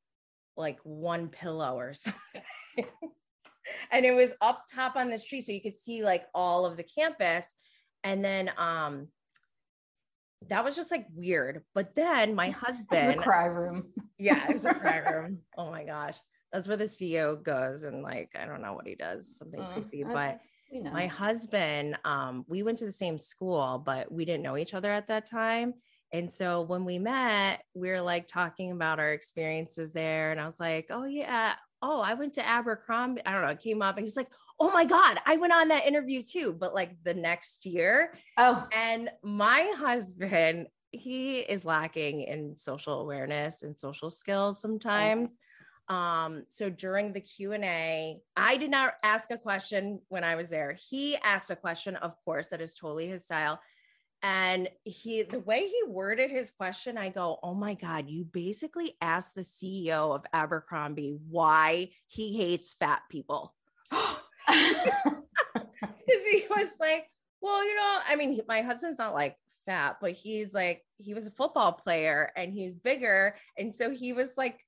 [0.56, 2.42] like one pillow or something.
[3.92, 6.76] and it was up top on this tree, so you could see like all of
[6.76, 7.54] the campus.
[8.02, 9.06] And then um
[10.48, 11.62] that was just like weird.
[11.72, 13.92] But then my husband a cry room.
[14.18, 15.42] yeah, it was a cry room.
[15.56, 16.16] Oh my gosh.
[16.52, 19.72] That's where the CEO goes and like I don't know what he does, something Mm,
[19.72, 20.04] creepy.
[20.04, 20.12] okay.
[20.12, 20.40] But
[20.70, 20.90] You know.
[20.92, 24.92] my husband, um, we went to the same school, but we didn't know each other
[24.92, 25.74] at that time.
[26.12, 30.30] And so when we met, we were like talking about our experiences there.
[30.30, 31.54] And I was like, oh, yeah.
[31.82, 33.22] Oh, I went to Abercrombie.
[33.26, 33.48] I don't know.
[33.48, 36.52] It came up and he's like, oh my God, I went on that interview too,
[36.52, 38.14] but like the next year.
[38.38, 45.36] oh, And my husband, he is lacking in social awareness and social skills sometimes.
[45.88, 50.76] Um, so during the Q&A, I did not ask a question when I was there.
[50.90, 53.60] He asked a question, of course, that is totally his style.
[54.22, 58.96] And he the way he worded his question, I go, "Oh my god, you basically
[59.00, 63.54] asked the CEO of Abercrombie why he hates fat people."
[66.06, 67.10] Because he was like,
[67.40, 71.26] well, you know, I mean, my husband's not like fat, but he's like, he was
[71.26, 73.36] a football player and he's bigger.
[73.58, 74.60] And so he was like,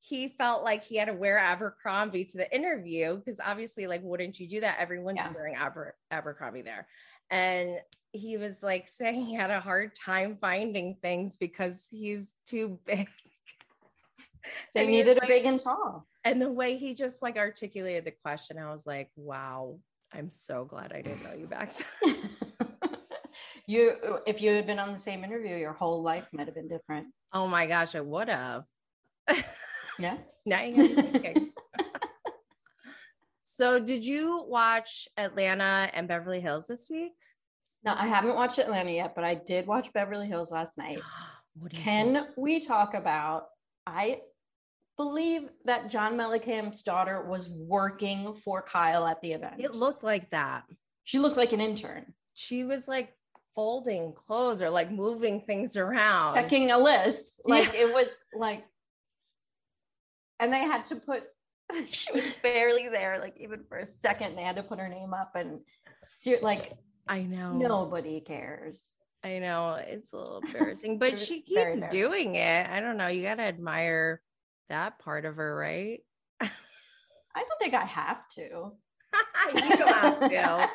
[0.00, 4.38] he felt like he had to wear Abercrombie to the interview because obviously, like, wouldn't
[4.38, 4.78] you do that?
[4.78, 5.32] Everyone's Yeah.
[5.32, 6.86] wearing Aber- Abercrombie there.
[7.30, 7.80] And
[8.12, 13.08] he was like saying he had a hard time finding things because he's too big.
[14.74, 16.06] they And was needed like- a big and tall.
[16.24, 19.78] and the way he just like articulated the question, I was like, wow,
[20.12, 21.72] I'm so glad I didn't know you back
[22.04, 22.16] then.
[23.66, 26.68] you, if you had been on the same interview, your whole life might have been
[26.68, 27.08] different.
[27.32, 28.64] Oh my gosh, I would have.
[29.98, 30.16] Yeah.
[30.46, 31.52] now you got thinking.
[33.42, 37.12] so, did you watch Atlanta and Beverly Hills this week?
[37.84, 40.98] No, I haven't watched Atlanta yet, but I did watch Beverly Hills last night.
[41.58, 42.14] What do you think?
[42.14, 43.46] Can we talk about?
[43.86, 44.20] I
[44.98, 49.54] believe that John Mellencamp's daughter was working for Kyle at the event.
[49.58, 50.64] it looked like that?
[51.04, 53.14] she looked like an intern, She was like
[53.54, 56.34] folding clothes or like moving things around.
[56.34, 57.40] checking a list.
[57.46, 57.84] Like Yeah.
[57.86, 58.62] it was like,
[60.40, 61.24] and they had to put.
[61.90, 64.36] She was barely there, like even for a second.
[64.36, 65.60] They had to put her name up, and
[66.40, 66.74] like
[67.08, 67.54] I know.
[67.54, 68.80] nobody cares.
[69.24, 72.68] I know it's a little embarrassing, but she keeps doing it.
[72.70, 73.08] I don't know.
[73.08, 74.22] You got to admire
[74.68, 76.00] that part of her, right?
[76.40, 76.48] I
[77.34, 78.72] don't think I have to.
[79.54, 80.68] you don't have to.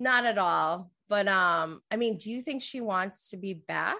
[0.00, 0.90] Not at all.
[1.08, 3.98] But um, I mean, do you think she wants to be back?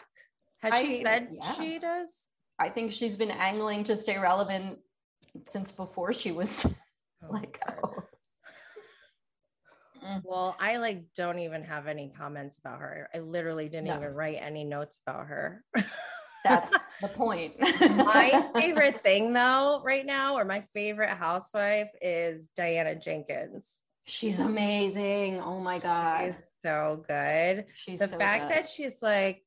[0.58, 1.54] Has she I- said yeah.
[1.54, 2.25] she does?
[2.58, 4.78] I think she's been angling to stay relevant
[5.46, 6.64] since before she was
[7.22, 7.94] Oh, like, oh.
[10.04, 10.22] Mm.
[10.24, 13.08] Well, I like don't even have any comments about her.
[13.14, 13.96] I literally didn't No.
[13.96, 15.64] even write any notes about her.
[16.44, 17.58] that's the point.
[17.80, 23.74] my favorite thing though, right now, or my favorite housewife is Diana Jenkins.
[24.04, 25.40] She's amazing.
[25.40, 26.28] Oh my god.
[26.30, 27.64] Is so good.
[27.74, 28.56] She's the so fact good.
[28.56, 29.42] that she's like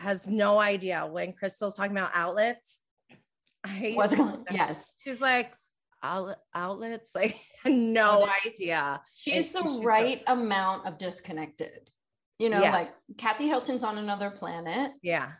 [0.00, 2.80] has no idea when Crystal's talking about outlets.
[3.62, 4.82] I what's going yes.
[5.04, 5.52] she's like
[6.02, 7.36] outlets, like
[7.66, 9.02] no idea.
[9.14, 11.90] She's And the she's right amount of disconnected.
[12.38, 12.72] You know, Yeah.
[12.72, 15.32] like Kathy Hilton's on another planet, Yeah.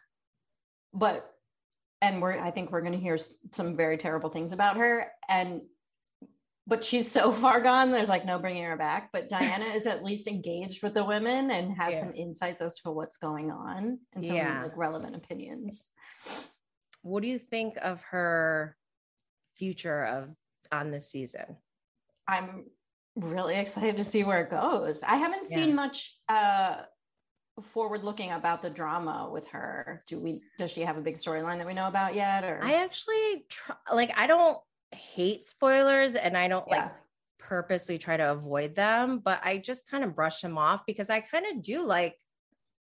[0.93, 1.25] but
[2.03, 3.19] and we're I think we're going to hear
[3.53, 5.63] some very terrible things about her and
[6.71, 10.03] but she's so far gone there's like no bringing her back but Diana is at
[10.03, 12.01] least engaged with the women and has Yeah.
[12.01, 14.63] some insights as to what's going on and some Yeah.
[14.63, 15.89] like relevant opinions.
[17.03, 18.77] What do you think of her
[19.57, 20.31] future of
[20.73, 21.57] on this season?
[22.29, 22.67] I'm
[23.17, 25.03] really excited to see where it goes.
[25.03, 25.57] I haven't Yeah.
[25.57, 26.83] seen much uh
[27.75, 30.03] forward looking about the drama with her.
[30.07, 32.75] Do we does she have a big storyline that we know about yet or I
[32.85, 34.59] actually try, like I don't
[34.93, 36.91] hate spoilers and I don't like
[37.39, 41.21] purposely try to avoid them, but I just kind of brush them off because I
[41.21, 42.17] kind of do like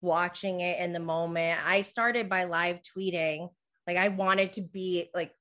[0.00, 1.60] watching it in the moment.
[1.66, 3.48] I started by live tweeting.
[3.86, 5.32] Like I wanted to be like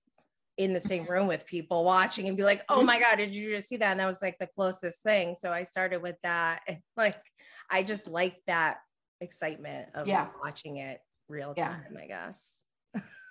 [0.58, 3.52] in the same room with people watching and be like, "Oh my god, did you
[3.56, 5.36] just see that?" And that was like the closest thing.
[5.36, 7.22] So I started with that and like
[7.70, 8.78] I just like that
[9.22, 10.28] excitement of Yeah.
[10.44, 11.70] watching it real Yeah.
[11.70, 12.64] time, I guess.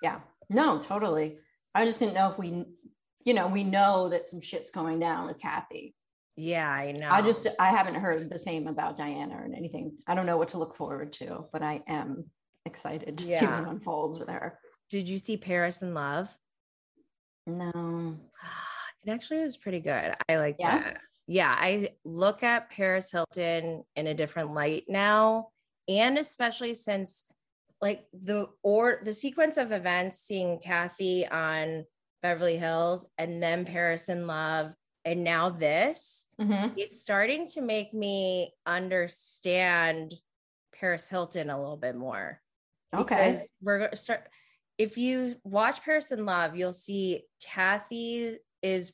[0.01, 0.21] Yeah.
[0.49, 1.39] No, totally.
[1.73, 2.65] I just didn't know if we
[3.23, 5.95] you know, we know that some shit's going down with Kathy.
[6.35, 7.09] Yeah, I know.
[7.09, 9.97] I just I haven't heard the same about Diana or anything.
[10.07, 12.25] I don't know what to look forward to, but I am
[12.65, 14.59] excited to see what unfolds with her.
[14.89, 16.29] Did you see Paris in Love?
[17.45, 18.17] No.
[19.05, 20.15] It actually was pretty good.
[20.27, 20.89] I liked Yeah?
[20.89, 20.97] it.
[21.27, 25.49] Yeah, I look at Paris Hilton in a different light now,
[25.87, 27.23] and especially since
[27.81, 31.85] like the or the sequence of events, seeing Kathy on
[32.21, 34.73] Beverly Hills and then Paris in Love
[35.05, 36.73] and now this, Mhm.
[36.77, 40.13] it's starting to make me understand
[40.73, 42.41] Paris Hilton a little bit more.
[42.93, 43.31] Okay.
[43.31, 44.29] Because we're going to start.
[44.77, 48.93] If you watch Paris in Love, you'll see Kathy is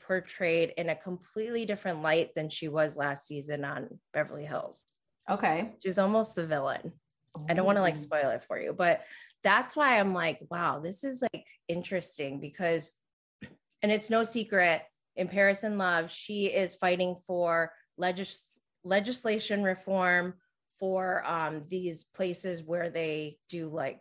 [0.00, 4.84] portrayed in a completely different light than she was last season on Beverly Hills.
[5.30, 5.76] Okay.
[5.82, 6.92] She's almost the villain.
[7.48, 9.04] I don't want to like spoil it for you, but
[9.44, 12.92] that's why I'm like, wow, this is like interesting because,
[13.82, 14.82] and it's no secret
[15.16, 20.34] in Paris in Love, she is fighting for legis- legislation reform
[20.78, 24.00] for um, these places where they do like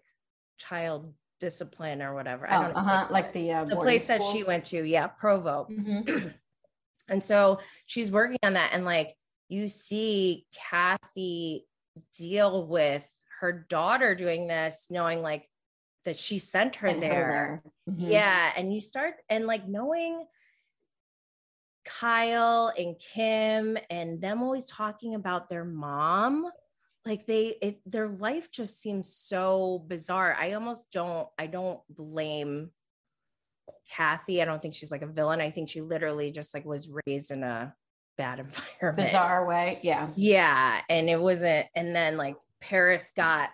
[0.57, 2.49] child discipline or whatever.
[2.49, 2.79] I Oh, don't know.
[2.79, 3.07] uh-huh.
[3.09, 5.67] Like the uh, the place that she went to, yeah, Provo.
[5.69, 6.33] Mhm.
[7.09, 8.69] And so she's working on that.
[8.71, 9.15] And like
[9.49, 11.67] you see Kathy
[12.17, 13.05] deal with
[13.41, 15.47] her daughter doing this, knowing like
[16.05, 17.63] that she sent her And her there.
[17.87, 17.95] there.
[17.95, 18.11] Mhm.
[18.11, 18.53] Yeah.
[18.55, 20.25] And you start and like knowing
[21.85, 26.49] Kyle and Kim and them always talking about their mom.
[27.05, 30.35] Like they it their life just seems so bizarre.
[30.39, 32.69] I almost don't I don't blame
[33.91, 34.41] Kathy.
[34.41, 35.41] I don't think she's like a villain.
[35.41, 37.73] I think she literally just like was raised in a
[38.17, 38.39] bad
[38.81, 39.07] environment.
[39.09, 39.79] Bizarre way.
[39.81, 40.09] Yeah.
[40.15, 40.81] Yeah.
[40.89, 43.49] And it wasn't, and then like Paris got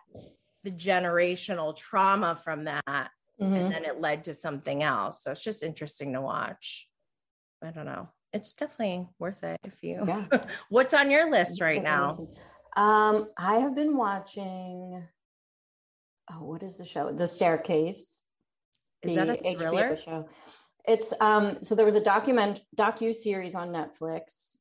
[0.64, 3.10] the generational trauma from that.
[3.42, 3.56] Mhm.
[3.56, 5.24] And then it led to something else.
[5.24, 6.90] So it's just interesting to watch.
[7.64, 8.10] I don't know.
[8.34, 10.26] It's definitely worth it if you Yeah.
[10.70, 12.28] what's on your list right now?
[12.76, 15.08] Um, I have been watching.
[16.32, 17.12] Oh, what is the show?
[17.12, 18.24] The Staircase.
[19.02, 19.98] Is that a the HBO thriller?
[19.98, 20.30] show?
[20.86, 21.64] It's um.
[21.64, 24.56] So there was a document docu series on Netflix,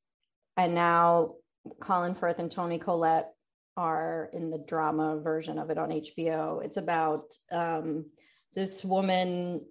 [0.56, 1.34] and now
[1.80, 3.32] Colin Firth and Toni Collette
[3.76, 6.64] are in the drama version of it on HBO.
[6.64, 8.06] It's about um
[8.54, 9.66] this woman.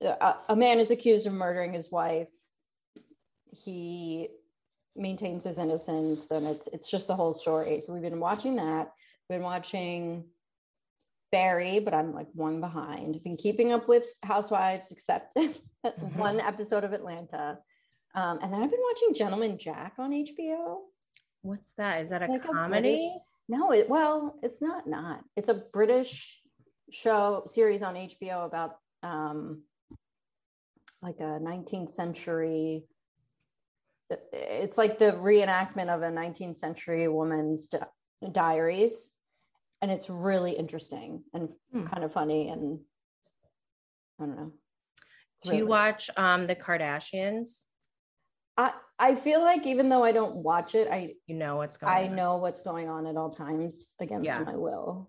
[0.00, 2.28] A, a man is accused of murdering his wife.
[3.50, 4.28] He
[4.94, 8.90] maintains his innocence and it's it's just the whole story so we've been watching that
[9.28, 10.24] been watching
[11.30, 15.36] barry but i'm like one behind I've been keeping up with housewives except
[15.86, 16.16] Mhm.
[16.16, 17.58] one episode of atlanta
[18.16, 20.78] um, and then i've been watching gentleman jack on hbo
[21.42, 22.02] What's that?
[22.02, 23.16] Is that a Like a comedy?
[23.48, 26.40] No it well it's not not it's a british
[26.90, 29.62] show series on hbo about um
[31.02, 32.84] like a 19th century
[34.32, 37.78] it's like the reenactment of a 19th century woman's di-
[38.32, 39.10] diaries
[39.82, 41.84] and it's really interesting and Hmm.
[41.84, 42.80] kind of funny and
[44.20, 44.52] i don't know
[45.44, 47.64] Do you watch um the Kardashians?
[48.58, 51.92] I, I feel like even though i don't watch it i You know what's going
[51.92, 54.42] i on know what's going on at all times against Yeah.
[54.42, 55.08] my will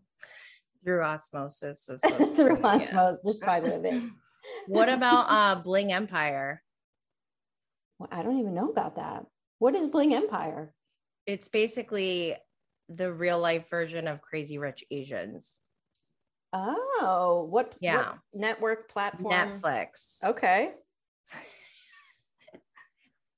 [0.86, 1.90] through osmosis
[2.36, 4.12] through osmosis just by living
[4.68, 6.64] What about uh Bling Empire?
[7.98, 9.26] Well, I don't even know about that.
[9.60, 10.74] What is Bling Empire?
[11.26, 12.36] It's basically
[12.88, 15.60] the real life version of Crazy Rich Asians.
[16.54, 17.76] Oh, what?
[17.82, 17.98] Yeah.
[17.98, 19.62] what network platform?
[19.62, 20.24] Netflix.
[20.24, 20.72] Okay.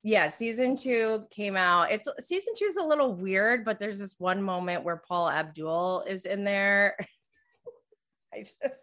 [0.04, 1.91] Yeah, season two came out.
[1.91, 6.02] It's season two is a little weird, but there's this one moment where Paula Abdul
[6.08, 6.95] is in there.
[8.34, 8.76] I just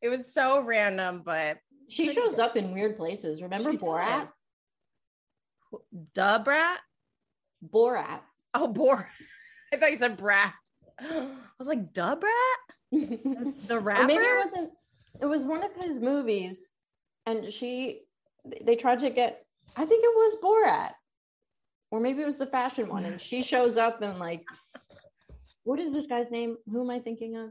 [0.00, 1.58] it was so random, but
[1.88, 2.40] She shows good.
[2.44, 3.42] up in weird places.
[3.42, 4.28] Remember She Borat?
[5.72, 5.80] does.
[6.14, 6.76] Dubrat?
[7.68, 8.20] Borat.
[8.54, 9.06] Oh, Borat.
[9.72, 10.54] I thought you said brat.
[11.00, 11.26] I
[11.58, 12.28] was like, Dubrat?
[12.92, 14.06] Is the Or rapper?
[14.06, 14.70] maybe it wasn't.
[15.20, 16.70] It was one of his movies,
[17.26, 18.02] and she.
[18.64, 19.44] They tried to get.
[19.76, 20.92] I think it was Borat,
[21.90, 24.44] or maybe it was the fashion one, and she shows up and like.
[25.64, 26.56] What is this guy's name?
[26.70, 27.50] Who am I thinking of?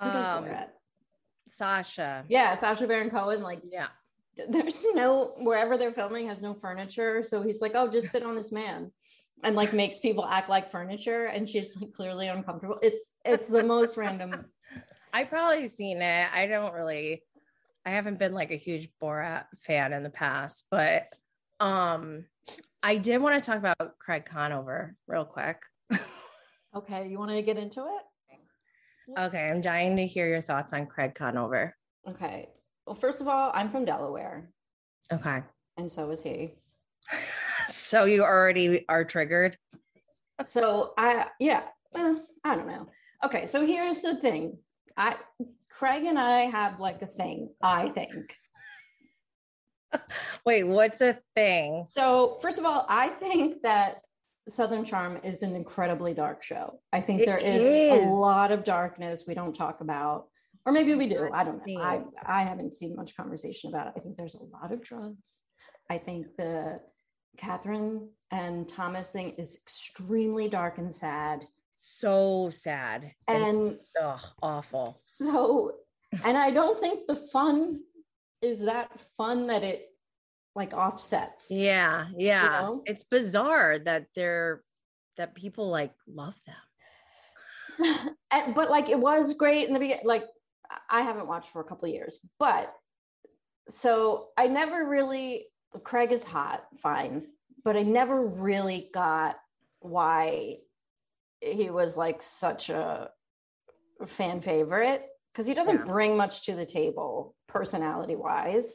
[0.00, 0.68] Who does Um, Borat?
[1.46, 2.24] Sacha.
[2.28, 3.42] Yeah, Sacha Baron Cohen.
[3.42, 3.88] Like Yeah.
[4.48, 8.36] there's no wherever they're filming has no furniture so he's like oh just sit on
[8.36, 8.88] this man
[9.42, 13.64] and like makes people act like furniture and she's like clearly uncomfortable it's it's the
[13.64, 14.44] most random
[15.12, 16.28] I probably seen it.
[16.32, 17.22] I don't really
[17.88, 21.04] I haven't been like a huge Borat fan in the past, but
[21.58, 22.26] um
[22.82, 25.56] I did want to talk about Craig Conover real quick.
[26.76, 30.84] okay you want to get into it Okay, I'm dying to hear your thoughts on
[30.84, 31.74] Craig Conover.
[32.10, 32.50] okay
[32.86, 34.50] well first of all i'm from delaware
[35.10, 35.42] Okay.
[35.78, 36.52] and so is he
[37.68, 39.56] So you already are triggered.
[40.44, 41.62] so i yeah
[41.94, 42.86] well, i don't know
[43.24, 44.58] okay so here's the thing
[44.98, 45.16] i
[45.78, 48.26] craig and i have like a thing i think
[50.44, 51.86] Wait, what's a thing?
[51.88, 54.02] So, first of all, I think that
[54.46, 56.80] Southern Charm is an incredibly dark show.
[56.92, 58.02] I think It there is, is.
[58.02, 60.26] a lot of darkness we don't talk about,
[60.66, 61.30] or maybe we do.
[61.32, 61.80] I don't know.
[61.80, 63.94] I, I haven't seen much conversation about it.
[63.96, 65.38] I think there's a lot of drugs,
[65.90, 66.80] I think the
[67.36, 71.46] Catherine and Thomas thing is extremely dark and sad.
[71.78, 73.12] So sad.
[73.28, 75.00] And ugh, awful.
[75.04, 75.72] So,
[76.24, 77.80] and I don't think the fun
[78.42, 79.86] is that fun that it
[80.56, 81.46] like offsets.
[81.50, 82.60] Yeah, yeah.
[82.62, 82.82] know?
[82.84, 84.62] It's bizarre that they're
[85.16, 86.34] that people like love
[87.78, 88.08] them.
[88.32, 90.04] and, but like it was great in the beginning.
[90.04, 90.24] Like
[90.90, 92.74] I haven't watched for a couple of years, but
[93.68, 95.46] so I never really.
[95.84, 97.26] Craig is hot, fine,
[97.62, 99.36] but I never really got
[99.80, 100.56] why
[101.40, 103.10] he was like such a
[104.16, 105.84] fan favorite because he doesn't Yeah.
[105.84, 108.72] bring much to the table personality wise.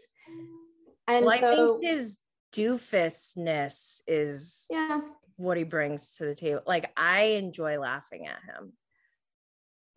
[1.07, 2.17] And well, I so, think his
[2.55, 5.01] doofusness is yeah,
[5.37, 6.61] what he brings to the table.
[6.65, 8.73] Like I enjoy laughing at him.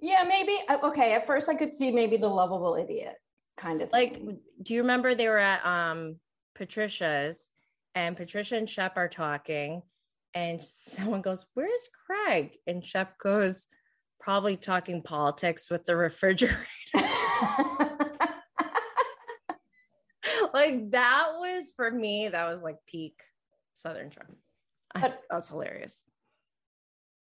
[0.01, 0.59] yeah, maybe.
[0.69, 3.15] uh, Okay, at first I could see maybe the lovable idiot
[3.57, 4.41] kind of Like, thing.
[4.63, 6.17] do you remember they were at um
[6.55, 7.49] Patricia's
[7.95, 9.83] and Patricia and Shep are talking,
[10.37, 12.59] and someone goes, Where's Craig?
[12.69, 13.67] And Shep goes,
[14.21, 16.57] Probably talking politics with the refrigerator.
[20.55, 23.21] like that was for me, that was like peak
[23.75, 24.37] Southern charm.
[24.95, 26.05] But- that was hilarious.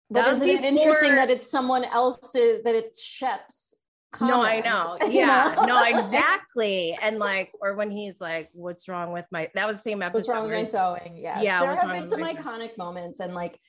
[0.10, 3.75] but That was isn't it interesting that it's someone else's that it's Shep's?
[4.22, 4.98] No, I know.
[5.10, 5.66] Yeah, know?
[5.66, 6.98] no, exactly.
[7.02, 10.18] And like, or when he's like, "What's wrong with my?" That was the same episode.
[10.18, 11.18] What's wrong with my sewing?
[11.18, 11.42] Yeah.
[11.42, 13.60] Yeah, There have been some my- iconic moments and like,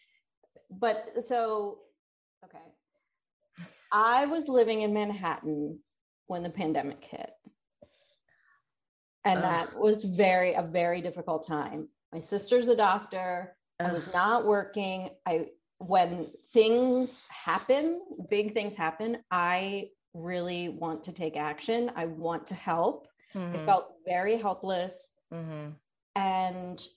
[0.71, 1.79] but so,
[2.45, 2.65] okay.
[3.93, 5.79] I was living in Manhattan
[6.27, 7.31] when the pandemic hit.
[9.25, 11.89] And that was very, a very difficult time.
[12.13, 13.57] My sister's a doctor.
[13.81, 15.11] I was not working.
[15.27, 21.91] I, when things happen, big things happen, I really want to take action.
[21.97, 23.09] I want to help.
[23.35, 25.75] I Mhm, felt very helpless mhm,
[26.15, 26.89] and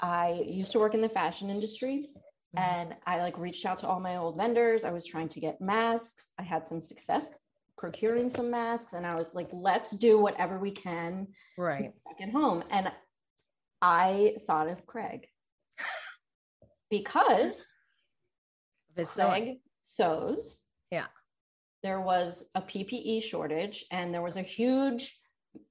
[0.00, 2.08] I used to work in the fashion industry
[2.54, 2.60] mhm.
[2.60, 4.84] and I like reached out to all my old vendors.
[4.84, 6.32] I was trying to get masks.
[6.38, 7.30] I had some success
[7.78, 11.92] procuring some masks and I was like, let's do whatever we can right.
[12.04, 12.62] back at home.
[12.70, 12.92] And
[13.80, 15.28] I thought of Craig
[16.90, 17.64] because
[18.96, 20.60] Craig sews.
[20.90, 21.06] Yeah.
[21.86, 25.16] There was a PPE shortage and there was a huge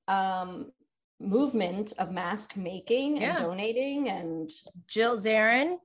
[0.07, 0.71] um,
[1.19, 3.31] movement of mask making Yeah.
[3.35, 4.49] and donating and
[4.87, 5.77] Jill Zarin,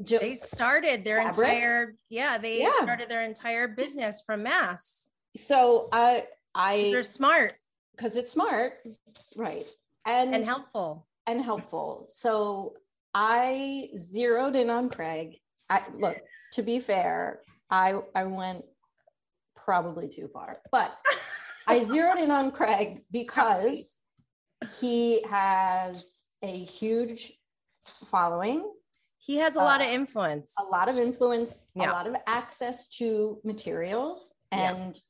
[0.00, 1.48] ju- they started their Fabric?
[1.48, 2.70] entire yeah, they Yeah.
[2.84, 5.10] started their entire business from masks.
[5.36, 7.54] so I 'Cause I They're smart
[7.96, 8.74] because it's smart,
[9.34, 9.66] right?
[10.06, 11.08] And and helpful.
[11.26, 12.06] and helpful.
[12.10, 12.76] So
[13.12, 15.40] I zeroed in on Craig.
[15.68, 16.16] I look,
[16.52, 18.66] to be fair, I I went
[19.64, 20.92] probably too far, but
[21.66, 23.96] I zeroed in on Craig because
[24.80, 27.32] he has a huge
[28.10, 28.70] following,
[29.18, 30.52] He has a lot of uh, influence.
[30.58, 31.90] a lot of influence, Yeah.
[31.90, 34.32] a lot of access to materials.
[34.52, 34.74] Yeah.
[34.74, 35.00] And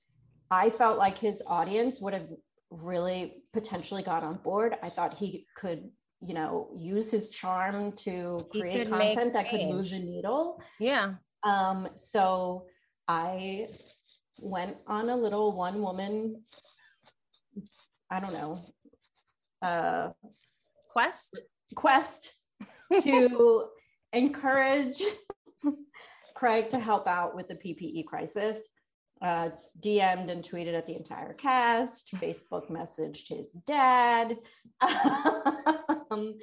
[0.50, 2.28] I felt like his audience would have
[2.70, 4.76] really potentially got on board.
[4.82, 5.90] I thought he could,
[6.20, 10.61] you know, use his charm to create content that could move the needle.
[10.78, 11.14] Yeah.
[11.42, 12.66] Um, so
[13.09, 13.68] I
[14.39, 16.43] went on a little one woman,
[18.11, 18.61] I don't know,
[19.62, 20.11] uh,
[20.91, 21.41] Quest.
[21.74, 22.35] quest
[23.03, 23.66] to
[24.12, 25.03] encourage
[26.35, 28.62] Craig to help out with the PPE crisis.
[29.22, 34.37] Uh, DM'd and tweeted at the entire cast, Facebook messaged his dad.
[36.11, 36.35] Um,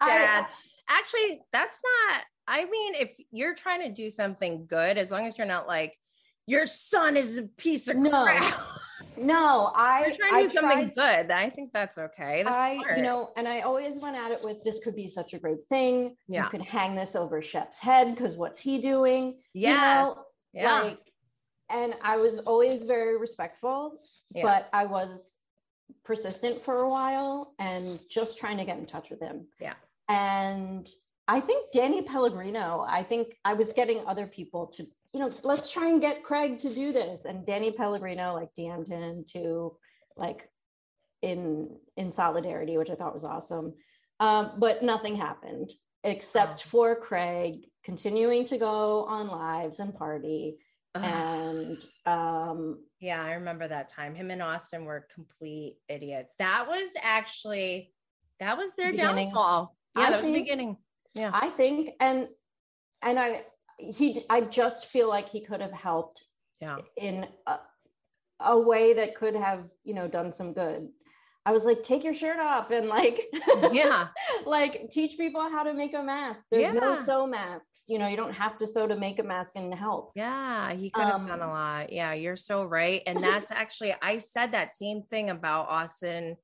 [0.00, 0.46] I- Dad.
[0.88, 5.38] Actually, that's not, I mean, if you're trying to do something good, as long as
[5.38, 5.96] you're not like,
[6.50, 8.58] your son is a piece of No, crap.
[9.16, 11.30] no, I, You're trying to I do something tried good.
[11.30, 12.42] I think that's okay.
[12.42, 12.96] That's I, smart.
[12.96, 15.60] you know, and I always went at it with this could be such a great
[15.68, 16.16] thing.
[16.26, 16.44] Yeah.
[16.44, 19.36] You could hang this over Shep's head because what's he doing?
[19.54, 20.06] yes.
[20.52, 20.80] You know, yeah.
[20.82, 20.98] like,
[21.70, 24.00] and I was always very respectful,
[24.34, 24.42] Yeah.
[24.42, 25.36] but I was
[26.04, 29.46] persistent for a while and just trying to get in touch with him.
[29.60, 29.74] Yeah.
[30.08, 30.88] And
[31.28, 35.70] I think Danny Pellegrino, I think I was getting other people to, you know, let's
[35.70, 37.24] try and get Craig to do this.
[37.24, 39.76] And Danny Pellegrino like DM'd him to
[40.16, 40.48] like
[41.22, 43.74] in in solidarity, which I thought was awesome.
[44.20, 45.72] Um, but nothing happened
[46.04, 46.70] except Oh.
[46.70, 50.58] for Craig continuing to go on lives and party
[50.94, 51.04] Ugh.
[51.04, 54.14] and um Yeah, I remember that time.
[54.14, 56.34] Him and Austin were complete idiots.
[56.38, 57.92] That was actually
[58.38, 59.26] that was their Beginning.
[59.26, 59.76] downfall.
[59.96, 60.76] Yeah, I that was the beginning.
[61.14, 61.30] Yeah.
[61.34, 62.28] I think and
[63.02, 63.42] and I
[63.80, 66.24] he I just feel like he could have helped
[66.60, 66.78] Yeah.
[66.96, 67.58] in a,
[68.40, 70.88] a way that could have, you know, done some good.
[71.46, 73.26] I was like, take your shirt off and like,
[73.72, 74.08] Yeah.
[74.44, 76.44] like teach people how to make a mask.
[76.50, 77.66] There's no sew masks.
[77.88, 80.12] You know, you don't have to sew to make a mask and help.
[80.14, 81.92] Yeah, he could have done a Um, lot.
[81.92, 83.02] Yeah, you're so right.
[83.06, 86.36] And that's actually, I said that same thing about Austin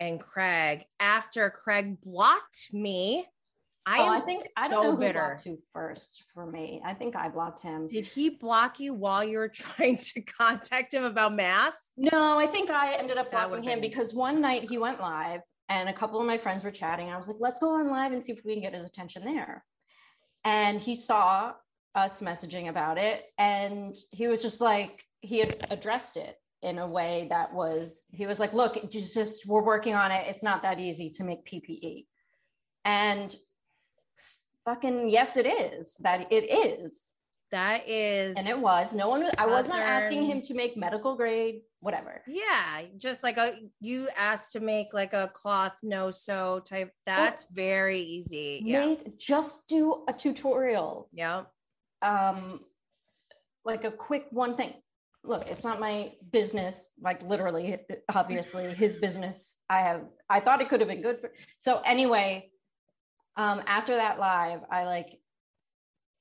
[0.00, 3.24] and Craig after Craig blocked me.
[3.84, 5.18] I oh, am I think I don't know who bitter.
[5.18, 6.80] blocked you first for me.
[6.84, 7.88] I think I blocked him.
[7.88, 11.88] Did he block you while you were trying to contact him about masks?
[11.96, 15.40] No, I think I ended up blocking him been- because one night he went live
[15.68, 17.10] and a couple of my friends were chatting.
[17.10, 19.24] I was like, let's go on live and see if we can get his attention
[19.24, 19.64] there.
[20.44, 21.52] And he saw
[21.94, 26.86] us messaging about it and he was just like, he had addressed it in a
[26.86, 30.26] way that was, he was like, look, it's just, we're working on it.
[30.28, 32.06] It's not that easy to make PPE.
[32.84, 33.34] And
[34.64, 35.96] fucking, yes, it is.
[36.00, 37.14] That it is.
[37.50, 38.94] That is, And it was.
[38.94, 42.22] No one, I was not asking him to make medical grade, whatever.
[42.26, 46.90] yeah, just like a you asked to make like a cloth no sew type.
[47.04, 48.62] That's very easy.
[48.64, 48.86] Yeah.
[48.86, 51.42] make just do a tutorial Yeah.
[52.00, 52.60] um
[53.66, 54.72] like a quick one thing
[55.22, 57.78] look it's not my business like literally
[58.12, 62.50] obviously his business i have i thought it could have been good for so anyway
[63.36, 65.18] um after that live i like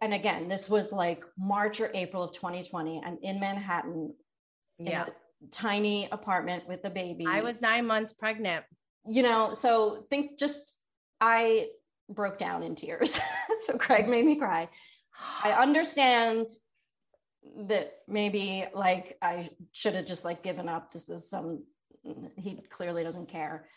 [0.01, 4.13] and again this was like march or april of 2020 i'm in manhattan
[4.79, 5.05] in Yeah.
[5.05, 5.11] a
[5.51, 8.63] tiny apartment with a baby I was nine months pregnant.
[9.07, 10.73] you know, so think just
[11.19, 11.67] I
[12.09, 13.19] broke down in tears.
[13.65, 14.69] so Craig made me cry.
[15.43, 16.47] I understand
[17.67, 20.91] that maybe like I should have just like given up.
[20.93, 21.63] This is some
[22.37, 23.67] he clearly doesn't care.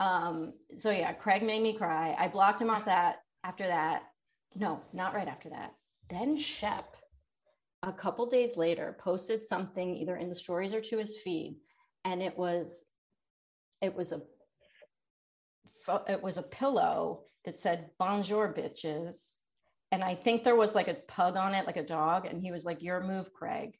[0.00, 2.16] Um, so yeah, Craig made me cry.
[2.18, 4.02] I blocked him off that after that.
[4.56, 5.74] No, not right after that.
[6.08, 6.96] Then Shep,
[7.82, 11.58] a couple days later, posted something either in the stories or to his feed,
[12.04, 12.82] and it was
[13.82, 14.20] it was a
[16.08, 19.34] it was a pillow that said bonjour bitches
[19.92, 22.52] and i think there was like a pug on it like a dog and he
[22.52, 23.78] was like your move craig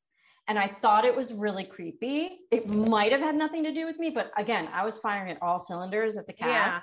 [0.50, 3.98] and i thought it was really creepy it might have had nothing to do with
[4.00, 6.80] me but again i was firing at all cylinders at the cast Yeah.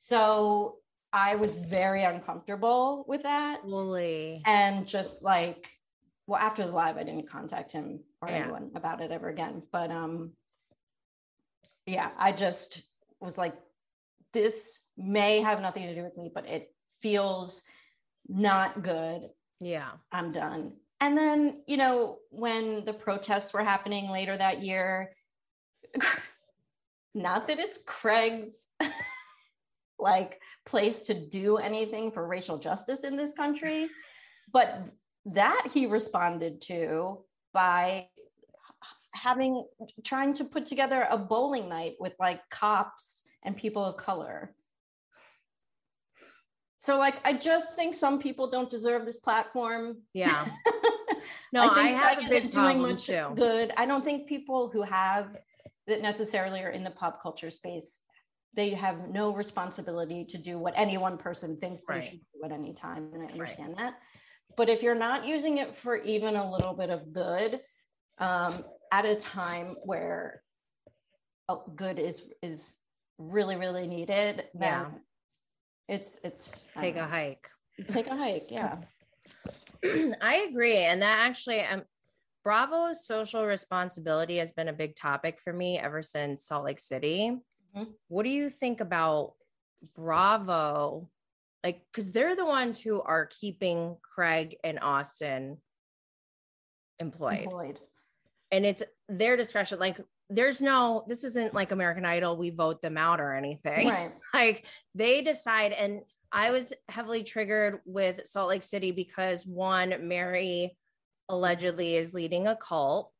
[0.00, 0.78] so
[1.12, 4.42] i was very uncomfortable with that Fully.
[4.46, 5.68] and just like
[6.26, 8.36] well after the live i didn't contact him or Yeah.
[8.36, 10.32] anyone about it ever again but um
[11.86, 12.84] yeah i just
[13.20, 13.54] was like
[14.32, 17.62] this may have nothing to do with me but it feels
[18.28, 19.28] not good
[19.60, 19.90] Yeah.
[20.10, 20.72] i'm done
[21.04, 25.10] and then you know when the protests were happening later that year
[27.14, 28.66] not that it's craig's
[29.98, 33.86] like place to do anything for racial justice in this country
[34.52, 34.82] but
[35.26, 37.18] that he responded to
[37.52, 38.06] by
[39.12, 39.64] having
[40.04, 44.54] trying to put together a bowling night with like cops and people of color
[46.78, 50.46] so like i just think some people don't deserve this platform Yeah.
[51.52, 53.26] No, I, think I have Greg a isn't big problem much too.
[53.36, 53.72] Good.
[53.76, 55.36] I don't think people who have
[55.86, 58.00] that necessarily are in the pop culture space,
[58.54, 62.00] they have no responsibility to do what any one person thinks Right.
[62.02, 63.10] they should do at any time.
[63.12, 63.94] And I understand that.
[64.56, 67.60] But if you're not using it for even a little bit of good,
[68.18, 70.42] um, at a time where
[71.74, 72.76] good is is
[73.18, 74.90] really really needed, then Yeah.
[75.88, 77.48] it's it's Take a hike.
[77.90, 78.50] take a hike.
[78.50, 78.76] Yeah.
[80.20, 80.76] I agree.
[80.78, 81.82] And that actually, um,
[82.44, 87.38] Bravo's social responsibility has been a big topic for me ever since Salt Lake City.
[87.76, 87.94] Mhm.
[88.08, 89.34] What do you think about
[89.94, 91.10] Bravo?
[91.62, 95.58] Like, because they're the ones who are keeping Craig and Austin
[96.98, 97.44] employed.
[97.44, 97.80] Employed.
[98.52, 99.78] And it's their discretion.
[99.78, 99.98] Like,
[100.30, 104.12] there's no, this isn't like American Idol, we vote them out or anything Right.
[104.34, 106.00] like they decide and
[106.34, 110.76] i was heavily triggered with salt lake city because one mary
[111.28, 113.10] allegedly is leading a cult.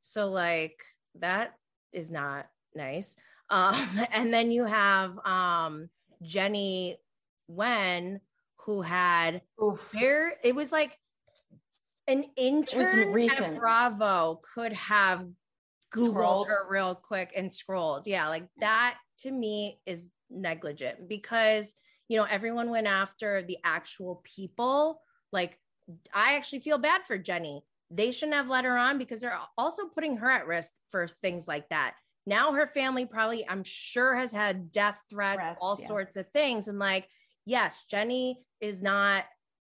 [0.00, 0.84] So like
[1.20, 1.54] that
[1.92, 3.16] is not nice.
[3.50, 3.76] Um
[4.12, 5.88] and then you have um
[6.22, 6.96] jenny
[7.50, 8.20] Nguyen
[8.64, 9.42] who had
[9.92, 10.98] there it was like
[12.06, 15.26] an intern at bravo could have
[15.94, 16.48] googled Scrolled.
[16.48, 18.06] her real quick and scrolled.
[18.06, 21.74] Yeah like that to me is negligent because
[22.14, 25.02] you know everyone went after the actual people
[25.32, 25.58] like
[26.14, 29.88] i actually feel bad for jenny they shouldn't have let her on because they're also
[29.88, 31.94] putting her at risk for things like that
[32.24, 35.88] now her family probably i'm sure has had death threats Threats, all yeah.
[35.88, 37.08] sorts of things and like
[37.46, 39.24] yes jenny is not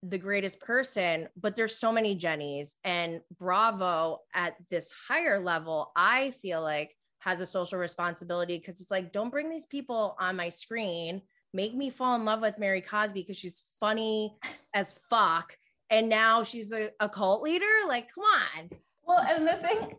[0.05, 5.91] the greatest person, but there's so many Jennies and Bravo at this higher level.
[5.97, 10.37] I feel like has a social responsibility because it's like, don't bring these people on
[10.37, 11.21] my screen.
[11.55, 14.37] Make me fall in love with Mary Cosby because she's funny
[14.75, 15.57] as fuck.
[15.91, 17.65] And now she's a, a cult leader.
[17.87, 18.71] Like, come on.
[19.07, 19.93] Well, and the thing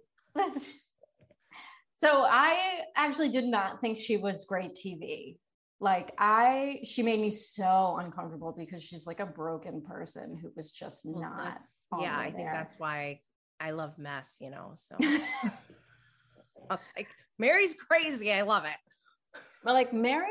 [1.95, 5.37] so I actually did not think she was great TV.
[5.81, 10.71] Like I, she made me so uncomfortable because she's like a broken person who was
[10.71, 11.59] just Well, not.
[11.99, 13.21] yeah, I think that's why
[13.59, 14.73] I love mess, you know.
[14.75, 15.51] So I
[16.69, 18.31] was like, Mary's crazy.
[18.31, 19.39] I love it.
[19.63, 20.27] But like Mary,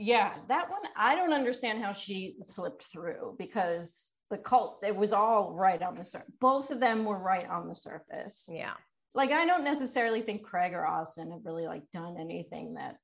[0.00, 5.12] yeah, that one I don't understand how she slipped through because the cult it was
[5.12, 6.32] all right on the surface.
[6.40, 8.48] Both of them were right on the surface.
[8.50, 8.72] Yeah.
[9.14, 12.96] Like I don't necessarily think Craig or Austin have really like done anything that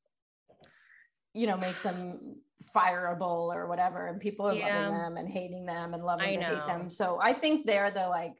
[1.35, 2.41] you know makes them
[2.75, 4.89] fireable or whatever, and people are Yeah.
[4.89, 6.91] loving them and hating them and loving I to hate them.
[6.91, 8.33] So I think they're the like.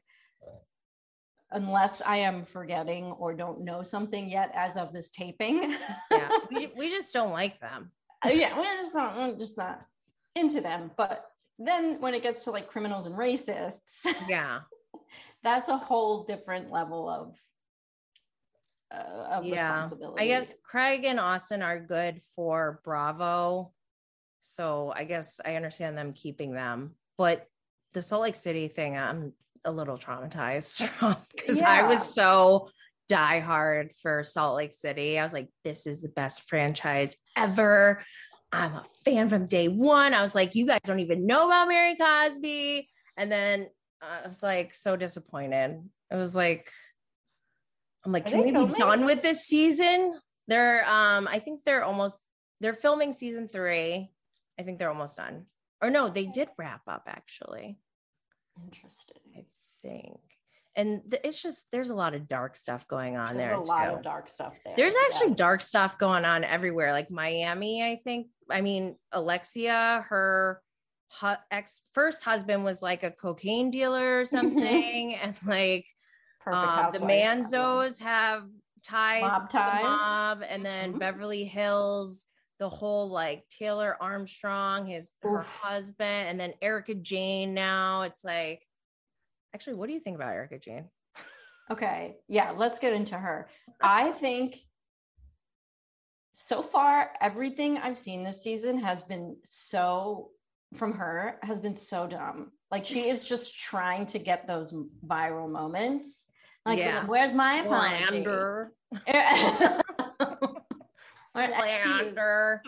[1.51, 5.75] Unless I am forgetting or don't know something yet as of this taping,
[6.11, 6.29] Yeah.
[6.51, 7.89] we, we just don't like them.
[8.25, 9.85] Uh, yeah, we're just not, we're just not
[10.35, 10.91] into them.
[10.97, 11.25] But
[11.59, 14.61] then when it gets to like criminals and racists, Yeah.
[15.43, 17.35] that's a whole different level of
[18.91, 19.73] uh, of Yeah.
[19.73, 20.23] responsibility.
[20.23, 23.73] I guess Craig and Austin are good for Bravo.
[24.41, 26.95] So I guess I understand them keeping them.
[27.17, 27.47] But
[27.93, 29.33] the Salt Lake City thing, I'm
[29.65, 32.69] a little traumatized from because I was so
[33.09, 35.19] diehard for Salt Lake City.
[35.19, 38.03] I was like, this is the best franchise ever.
[38.51, 40.13] I'm a fan from day one.
[40.13, 42.89] I was like, you guys don't even know about Mary Cosby.
[43.17, 43.67] And then
[44.01, 45.81] I was like, so disappointed.
[46.11, 46.69] It was like,
[48.05, 50.19] I'm like, Are can we be done with this season?
[50.47, 52.29] They're, um, I think they're almost,
[52.61, 54.11] they're filming season three.
[54.57, 55.45] I think they're almost done.
[55.81, 57.77] Or no, they did wrap up actually.
[58.63, 59.21] interesting.
[59.35, 59.45] I
[59.81, 60.19] think.
[60.77, 63.49] And th- it's just there's a lot of dark stuff going on there.
[63.55, 63.95] There's there a lot too.
[63.97, 64.75] of dark stuff there.
[64.77, 65.35] There's actually yeah.
[65.35, 66.91] dark stuff going on everywhere.
[66.93, 68.27] Like Miami, I think.
[68.49, 70.61] I mean, Alexia, her
[71.19, 75.85] hu- ex first husband was like a cocaine dealer or something, and like
[76.45, 78.43] um, the Manzos have
[78.85, 79.83] ties, Mob to the ties.
[79.83, 80.99] mob, and then Mhm.
[80.99, 82.23] Beverly Hills,
[82.59, 87.53] the whole like Taylor Armstrong, his her husband, and then Erika Jayne.
[87.55, 88.66] Now it's like,
[89.53, 90.89] actually, what do you think about Erika Jayne?
[91.69, 93.49] Okay, yeah, let's get into her.
[93.81, 94.55] I think
[96.33, 100.29] so far everything I've seen this season has been so
[100.75, 102.51] from her has been so dumb.
[102.71, 104.73] Like she is just trying to get those
[105.05, 106.27] viral moments.
[106.65, 107.05] Like, Yeah.
[107.07, 108.23] where's my apology?
[108.25, 108.73] Lander,
[111.35, 112.61] Lander.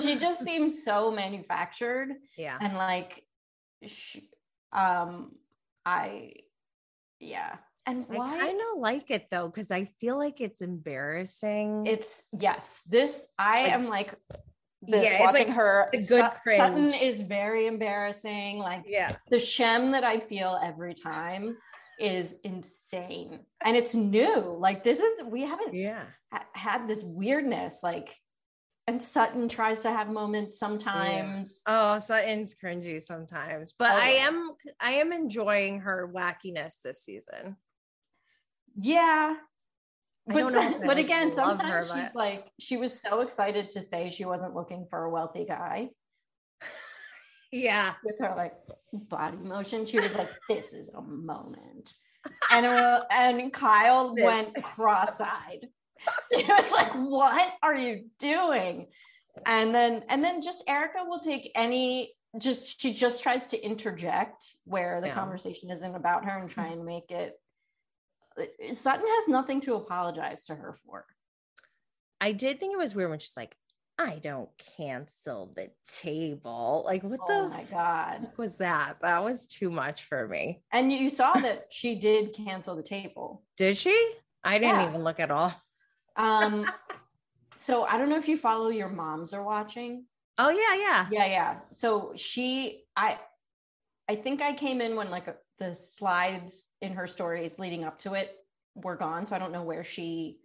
[0.00, 3.24] She just seems so manufactured Yeah, and like
[3.86, 4.28] she,
[4.72, 5.32] um
[5.86, 6.32] i
[7.20, 7.56] yeah
[7.86, 11.86] and I kind of like it though because I feel like it's embarrassing.
[11.86, 14.14] it's yes this i Like- am like
[14.80, 19.38] this Yeah, watching like her a good Sut- sutton is very embarrassing like yeah, the
[19.40, 21.56] shem that i feel every time
[21.98, 26.02] is insane and it's new like this is we haven't yeah.
[26.32, 28.14] ha- had this weirdness like
[28.86, 34.26] and sutton tries to have moments sometimes Oh, Sutton's cringy sometimes, but Oh, I yeah.
[34.26, 37.56] am I am enjoying her wackiness this season.
[38.76, 39.34] Yeah.
[40.26, 42.98] But, don't know some- if I, but again, sometimes her, she's but- like, she was
[43.00, 45.90] so excited to say she wasn't looking for a wealthy guy
[47.52, 48.54] Yeah, with her like
[48.92, 49.86] body motion.
[49.86, 51.92] She was like, this is a moment.
[52.50, 55.68] And, uh, and Kyle This went cross eyed.
[56.30, 58.88] He was like, what are you doing?
[59.46, 64.44] And then, and then just Erika will take any, just, she just tries to interject
[64.64, 65.14] where the Yeah.
[65.14, 66.72] conversation isn't about her and try mm-hmm.
[66.74, 67.34] and make it.
[68.40, 71.04] Uh, Sutton has nothing to apologize to her for.
[72.20, 73.56] I did think it was weird when she's like,
[73.98, 78.30] "I don't cancel the table." Like, what Oh the my god!
[78.36, 78.96] was that?
[79.02, 80.62] That was too much for me.
[80.72, 83.44] And you saw that she did cancel the table.
[83.56, 84.14] Did she?
[84.42, 84.88] I didn't Yeah.
[84.88, 85.54] even look at all.
[86.16, 86.66] Um,
[87.56, 90.04] so I don't know if you follow your moms are watching.
[90.38, 91.06] Oh yeah, yeah.
[91.10, 91.56] Yeah, yeah.
[91.70, 93.18] So she, I,
[94.08, 95.26] I think I came in when like
[95.58, 98.30] the slides in her stories leading up to it
[98.74, 99.24] were gone.
[99.26, 100.38] So I don't know where she,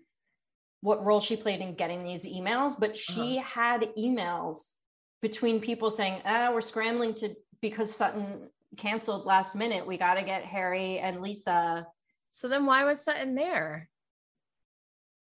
[0.81, 4.73] what role she played in getting these emails, but she had emails
[5.21, 9.85] between people saying, "Ah, we're scrambling to because Sutton canceled last minute.
[9.85, 11.85] We got to get Harry and Lisa."
[12.31, 13.88] So then why was Sutton there?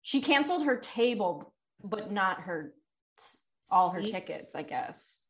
[0.07, 1.52] She canceled her table,
[1.82, 2.72] but not her
[3.72, 5.20] all her tickets, I guess.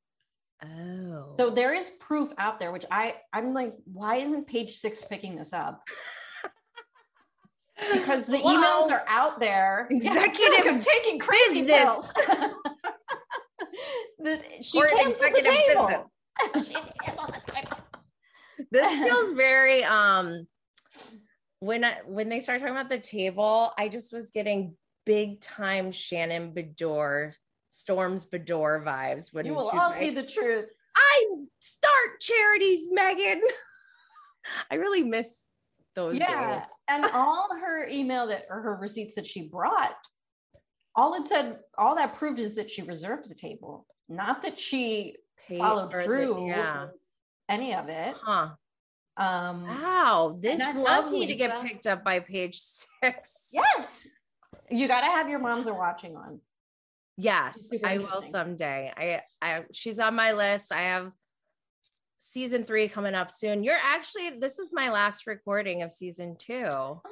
[0.62, 1.32] Oh.
[1.38, 5.34] So there is proof out there, which I I'm like, why isn't page six picking
[5.34, 5.82] this up?
[7.94, 8.54] because the Whoa.
[8.54, 9.88] emails are out there.
[9.90, 12.12] Yeah, I feel like Executive I'm taking crazy business.
[12.12, 12.12] pills.
[14.60, 16.10] She Or canceled the table.
[16.62, 17.78] She canceled the table.
[18.72, 20.46] this feels very um
[21.60, 25.92] when I, when they start talking about the table, I just was getting big time
[25.92, 27.32] Shannon Beador,
[27.70, 30.66] Storms Beador vibes when You will all like, see the truth.
[30.96, 31.24] I
[31.60, 33.40] start charities, Meghan.
[34.70, 35.42] I really miss
[35.94, 36.64] those Yeah, days.
[36.88, 39.96] and all her email that or her receipts that she brought,
[40.94, 45.16] all it said, all that proved is that she reserved the table, not that she
[45.48, 46.86] Pay- followed or the- through yeah.
[47.48, 48.14] any of it.
[48.22, 48.50] Huh.
[49.16, 50.36] Um, Wow.
[50.40, 53.50] This does need to get picked up by page six.
[53.52, 54.06] yes,
[54.70, 56.40] you got to have your moms are watching on.
[57.16, 58.92] Yes, I will someday.
[58.94, 60.70] I, I, she's on my list.
[60.70, 61.12] I have
[62.18, 63.64] season three coming up soon.
[63.64, 67.00] You're actually, this is my last recording of season two.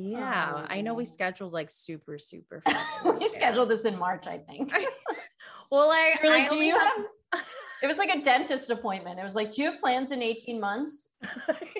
[0.00, 1.06] Yeah, I know we Oh.
[1.06, 2.62] scheduled like super, super.
[3.18, 4.72] we scheduled this in March, I think.
[5.72, 7.06] Well, I, You're I do you have, have?
[7.82, 9.20] It was like a dentist appointment.
[9.20, 11.10] It was like, do you have plans in 18 months?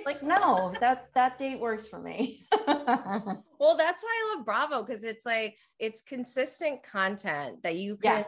[0.07, 2.47] Like, no, that that date works for me.
[2.67, 8.21] well, that's why I love Bravo because it's like it's consistent content that you can
[8.21, 8.25] Yeah.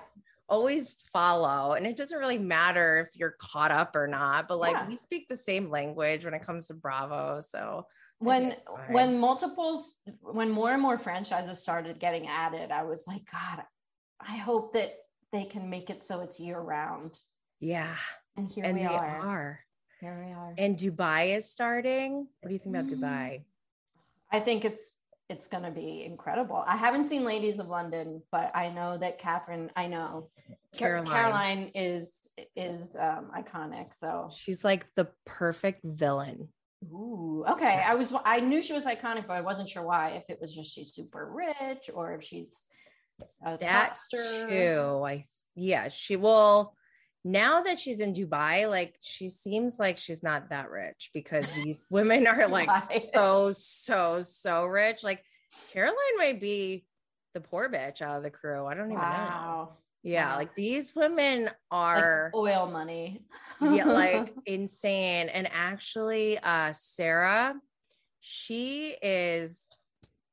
[0.47, 4.47] always follow, and it doesn't really matter if you're caught up or not.
[4.47, 4.89] But like Yeah.
[4.89, 7.87] we speak the same language when it comes to Bravo, so
[8.19, 8.93] when think it's fine.
[8.93, 13.65] when multiples when more and more franchises started getting added i was like god
[14.21, 14.91] i hope that
[15.33, 17.19] they can make it so it's year round
[17.61, 17.95] yeah,
[18.37, 19.19] and here and we they are.
[19.21, 19.61] are.
[20.01, 22.27] here we are And Dubai is starting.
[22.41, 22.99] What do you think about Mm.
[23.01, 23.45] Dubai?
[24.33, 24.87] i think it's
[25.29, 29.19] it's going to be incredible i haven't seen ladies of london but i know that
[29.19, 30.31] catherine i know
[30.77, 31.07] Caroline.
[31.15, 32.13] caroline is
[32.55, 36.39] is um iconic so She's like the perfect villain.
[36.85, 37.83] Ooh, okay.
[37.91, 40.05] I was I knew she was iconic, but I wasn't sure why.
[40.21, 42.55] If it was just she's super rich or if she's
[43.45, 44.49] a That thotster.
[44.49, 45.05] too.
[45.05, 45.25] I
[45.57, 46.75] yeah, she will
[47.25, 51.85] now that she's in Dubai, like she seems like she's not that rich because these
[51.91, 52.71] women are like
[53.13, 55.03] so, so, so rich.
[55.05, 55.23] Like
[55.73, 56.87] Caroline might be
[57.35, 58.67] the poor bitch out of the crew.
[58.67, 59.73] I don't even know.
[60.03, 60.37] Yeah, Wow.
[60.39, 63.23] like these women Like are oil money.
[63.61, 65.29] yeah, like insane.
[65.29, 67.55] And actually, uh, Sara,
[68.21, 69.69] she is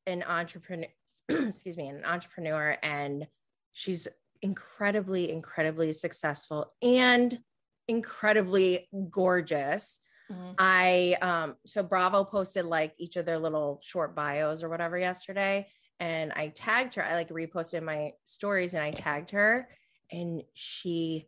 [0.05, 0.87] an entrepreneur,
[1.29, 3.27] excuse me, an entrepreneur, and
[3.73, 4.07] she's
[4.41, 7.39] incredibly, incredibly successful and
[7.87, 9.99] incredibly gorgeous.
[10.29, 10.55] Mhm.
[10.57, 15.67] I um so Bravo posted like each of their little short bios or whatever yesterday
[15.99, 19.69] and I tagged her I like reposted my stories and I tagged her
[20.11, 21.27] and she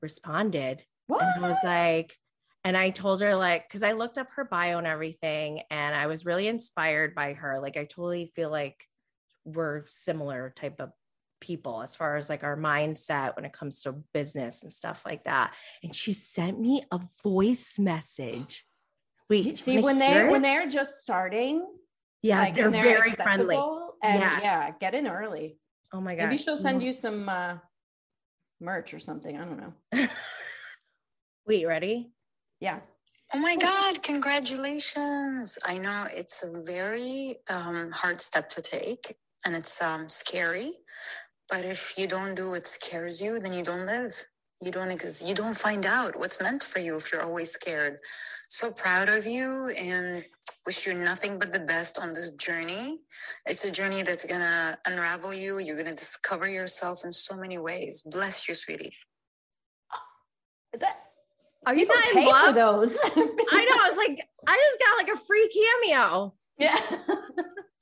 [0.00, 1.22] responded What?
[1.22, 2.16] and I was like
[2.64, 6.06] and I told her like cuz I looked up her bio and everything and I
[6.06, 8.86] was really inspired by her like I totally feel like
[9.44, 10.92] we're similar type of
[11.44, 15.24] people as far as like our mindset when it comes to business and stuff like
[15.24, 18.64] that and she sent me a voice message
[19.28, 20.30] wait you See when they hear it?
[20.30, 21.66] when they're just starting,
[22.22, 23.56] yeah like, they're, and very friendly
[24.02, 24.40] and Yes.
[24.42, 25.58] yeah, get in early.
[25.92, 26.28] oh my god.
[26.28, 27.56] Maybe she'll send you some uh,
[28.60, 29.36] merch or something.
[29.36, 30.06] I don't know.
[31.46, 32.10] wait ready
[32.60, 32.80] Yeah.
[33.34, 35.58] Oh my God, congratulations.
[35.66, 40.72] I know it's a very um, hard step to take and it's um, scary.
[41.54, 44.12] But if you don't do what scares you, then you don't live.
[44.60, 47.98] You don't ex- you don't find out what's meant for you if you're always scared.
[48.48, 50.24] So proud of you and
[50.66, 52.98] wish you nothing but the best on this journey.
[53.46, 55.60] It's a journey that's gonna unravel you.
[55.60, 58.02] You're gonna discover yourself in so many ways.
[58.02, 58.92] Bless you, sweetie.
[60.72, 60.96] Is that
[61.66, 62.98] are you people not in pay for love those?
[63.04, 66.78] i know i was like i just got like a free cameo yeah.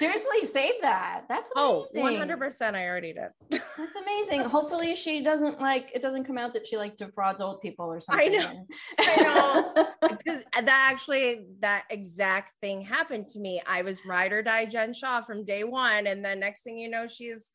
[0.00, 1.24] Seriously, save that.
[1.28, 2.26] That's oh amazing.
[2.26, 4.40] 100% i already did That's amazing.
[4.40, 6.00] Hopefully, she doesn't like it.
[6.00, 8.34] Doesn't come out that she like defrauds old people or something.
[8.34, 8.66] I know.
[8.98, 9.86] I know.
[10.08, 13.60] because uh, that actually that exact thing happened to me.
[13.66, 16.88] I was ride or die Jen Shaw from day one, and then next thing you
[16.88, 17.52] know, she's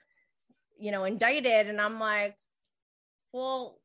[0.78, 2.36] you know indicted, and I'm like,
[3.34, 3.80] well,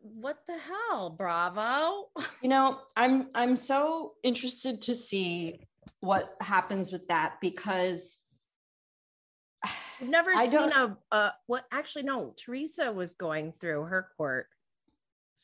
[0.00, 2.08] what the hell, Bravo?
[2.42, 5.65] you know, I'm I'm so interested to see
[6.06, 8.20] what happens with that because
[9.64, 14.46] I've never I seen a uh what actually no, Teresa was going through her court.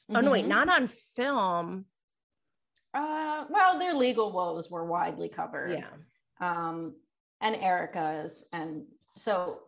[0.09, 0.49] Oh no, wait, Mhm.
[0.49, 1.87] not on film.
[2.95, 5.71] uh, well, their legal woes were widely covered.
[5.71, 5.89] Yeah.
[6.41, 6.95] um,
[7.41, 8.85] and Erika's, and
[9.17, 9.61] so,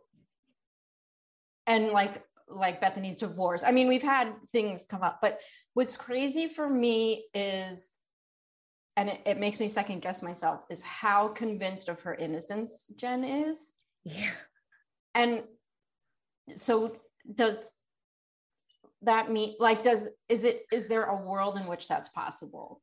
[1.67, 3.63] and like like Bethany's divorce.
[3.67, 5.41] I mean, we've had things come up, but
[5.73, 7.99] what's crazy for me is
[8.97, 13.25] and it, it makes me second guess myself is how convinced of her innocence Jen
[13.25, 13.73] is.
[14.05, 14.31] Yeah.
[15.15, 15.45] And
[16.57, 16.97] so
[17.35, 17.57] does
[19.03, 22.81] that mean like does is it is there a world in which that's possible?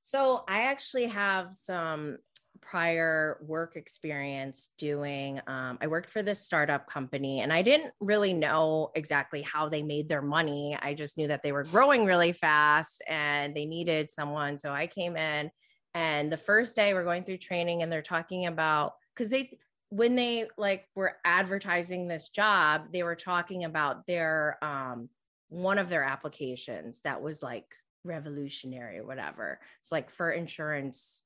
[0.00, 2.18] So I actually have some
[2.60, 8.32] prior work experience doing um, i worked for this startup company and i didn't really
[8.32, 10.76] know exactly how they made their money.
[10.80, 14.86] I just knew that they were growing really fast and they needed someone so i
[14.86, 15.50] came in
[15.94, 19.58] and the first day we're going through training and they're talking about because they
[19.90, 25.08] when they like were advertising this job they were talking about their um
[25.48, 27.66] one of their applications that was like
[28.06, 29.60] revolutionary or whatever.
[29.80, 31.22] It's like for insurance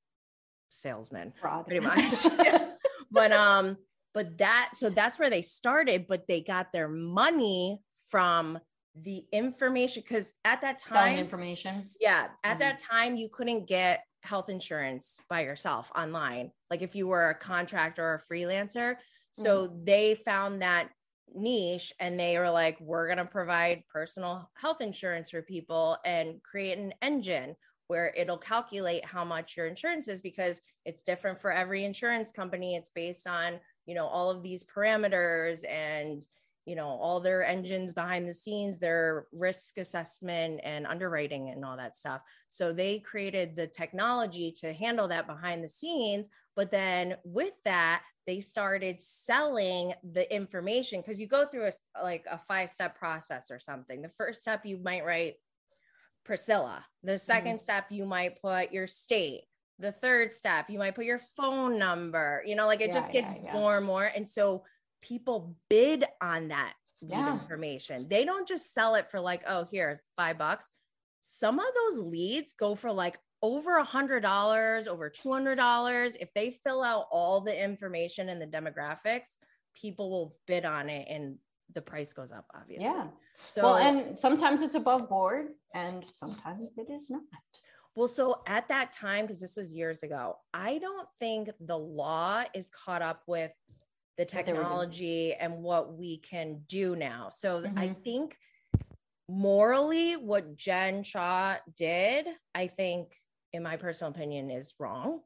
[0.71, 1.66] salesman Fraud.
[1.66, 2.27] pretty much
[3.11, 3.77] but um
[4.14, 8.59] but that so that's where they started but they got their money from
[8.97, 11.91] the information because at that Selling time information.
[12.01, 12.61] yeah at Mhm.
[12.61, 17.35] that time you couldn't get health insurance by yourself online like if you were a
[17.35, 18.97] contractor or a freelancer
[19.33, 20.91] so they found that
[21.33, 26.43] niche and they were like we're going to provide personal health insurance for people and
[26.43, 27.55] create an engine
[27.91, 32.76] where it'll calculate how much your insurance is because it's different for every insurance company.
[32.76, 36.22] It's based on you know all of these parameters and
[36.66, 41.76] you know all their engines behind the scenes their risk assessment and underwriting and all
[41.78, 42.20] that stuff.
[42.47, 46.28] So they created the technology to handle that behind the scenes.
[46.55, 51.72] But then with that they started selling the information because you go through a
[52.05, 54.01] like a five step process or something.
[54.01, 55.34] The first step you might write
[56.25, 56.85] priscilla.
[57.03, 57.57] The 2nd mm-hmm.
[57.57, 59.43] step you might put your state.
[59.79, 62.43] The third step you might put your phone number.
[62.47, 63.53] You know like it Yeah, just gets yeah, yeah.
[63.55, 64.05] more and more.
[64.05, 64.64] And so
[65.01, 68.07] people bid on that information.
[68.09, 70.71] They don't just sell it for like oh here five bucks.
[71.23, 76.14] Some of those leads go for like over a hundred dollars over two hundred dollars.
[76.16, 79.39] If they fill out all the information and the demographics
[79.75, 81.37] people will bid on it and
[81.73, 82.87] the price goes up obviously.
[82.87, 83.07] Yeah.
[83.43, 87.22] So well, and sometimes it's above board and sometimes it is not.
[87.97, 92.45] Well, so at that time, because this was years ago, I don't think the law
[92.55, 93.53] is caught up with
[94.16, 94.64] the What they were doing.
[94.64, 97.30] technology and what we can do now.
[97.30, 98.03] So I Mhm.
[98.05, 98.38] think
[99.28, 103.16] morally, what Jen Shaw did, I think,
[103.53, 105.22] in my personal opinion, is wrong.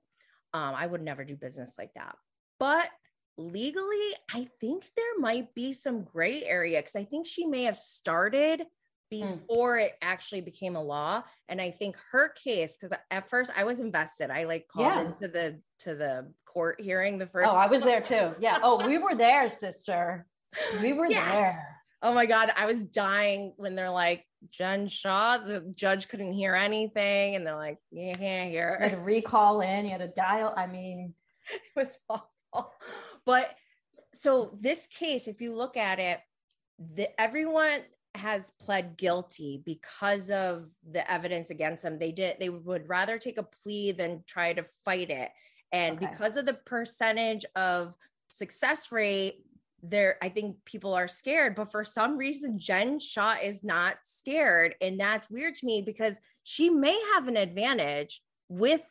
[0.52, 2.16] Um, I would never do business like that.
[2.58, 2.90] But
[3.37, 7.76] legally, I think there might be some gray area because I think she may have
[7.76, 8.66] started
[9.12, 9.37] Hmm.
[9.37, 11.22] before it actually became a law.
[11.49, 15.01] And I think her case, because at first I was invested, I like called Yeah.
[15.03, 17.53] into the to the court hearing the first.
[17.53, 18.35] Oh, I was there too.
[18.41, 18.59] Yeah.
[18.62, 20.26] Oh, we were there, sister.
[20.80, 21.32] We were Yes.
[21.55, 21.80] there.
[22.03, 26.55] Oh my God, I was dying when they're like, Jen Shaw, the judge couldn't hear
[26.55, 27.35] anything.
[27.37, 28.76] And they're like, you can't hear.
[28.80, 30.53] You had to recall in, you had to dial.
[30.57, 31.14] I mean,
[31.53, 32.72] it was awful.
[33.26, 33.54] But
[34.12, 36.20] so this case, if you look at it,
[36.94, 37.80] the, everyone
[38.14, 41.98] has pled guilty because of the evidence against them.
[41.98, 45.30] They did they would rather take a plea than try to fight it.
[45.72, 46.06] And Okay.
[46.06, 47.94] because of the percentage of
[48.28, 49.44] success rate,
[49.82, 54.76] there I think people are scared, but for some reason Jen Shaw is not scared.
[54.80, 58.86] And that's weird to me because she may have an advantage with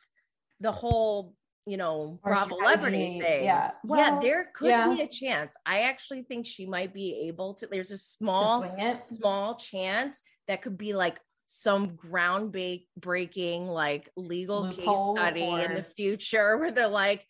[0.59, 1.33] the whole,
[1.65, 3.43] you know, Or Bravo celebrity thing.
[3.43, 3.71] yeah.
[3.83, 4.93] Well, yeah, there could yeah.
[4.93, 5.53] be a chance.
[5.65, 7.67] I actually think she might be able to.
[7.67, 8.65] There's a small,
[9.07, 12.55] small chance that could be like some ground
[12.97, 17.25] breaking like legal Loophole case study in the future where they're like,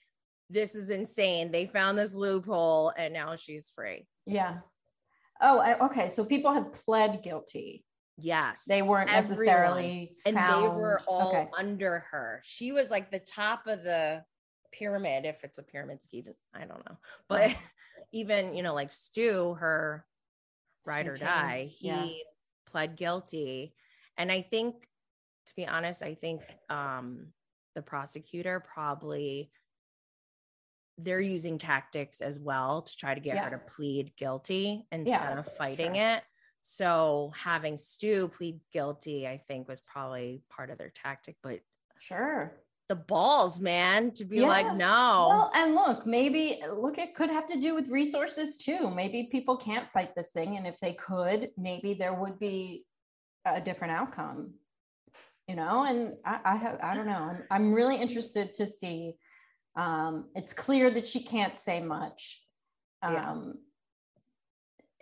[0.50, 1.52] this is insane.
[1.52, 4.06] They found this loophole and now she's free.
[4.26, 4.58] Yeah.
[5.42, 6.10] Oh, I, okay.
[6.10, 7.84] So people have pled guilty.
[8.18, 8.66] Yes.
[8.66, 9.46] They weren't everyone.
[9.46, 11.50] necessarily and they were all okay.
[11.58, 12.42] under her.
[12.44, 14.24] She was like the top of the
[14.72, 16.26] pyramid, if it's a pyramid scheme.
[16.54, 16.98] I don't know.
[17.28, 17.56] But
[18.12, 20.06] even, you know, like Stu, her
[20.86, 22.08] ride or die, he yeah.
[22.68, 23.74] pled guilty.
[24.18, 24.76] And I think,
[25.48, 27.28] to be honest, I think um
[27.76, 29.52] the prosecutor probably
[31.00, 33.46] they're using tactics as well to try to get Yeah.
[33.46, 36.04] her to plead guilty instead of fighting sure.
[36.04, 36.24] it.
[36.64, 41.36] So having Stu plead guilty, I think, was probably part of their tactic.
[41.44, 41.60] But
[42.00, 42.54] Sure.
[42.88, 47.48] the balls, man, to be like, no, Well, and look, maybe look, it could have
[47.48, 48.90] to do with resources too.
[48.90, 52.86] Maybe people can't fight this thing, and if they could, maybe there would be
[53.46, 54.54] a different outcome.
[55.50, 57.12] You know, and I, I have, I don't know.
[57.12, 59.16] I'm, I'm really interested to see.
[59.76, 62.42] Um, it's clear that she can't say much.
[63.04, 63.36] Yeah.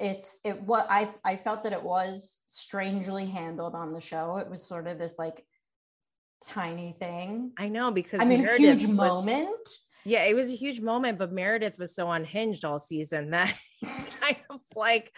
[0.02, 4.38] It's it what I I felt that it was strangely handled on the show.
[4.38, 5.46] It was sort of this like
[6.44, 7.52] tiny thing.
[7.58, 9.70] I know because I mean, Meredith huge was- moment.
[10.04, 13.56] Yeah, it was a huge moment, but Meredith was so unhinged all season that
[13.86, 15.16] kind of like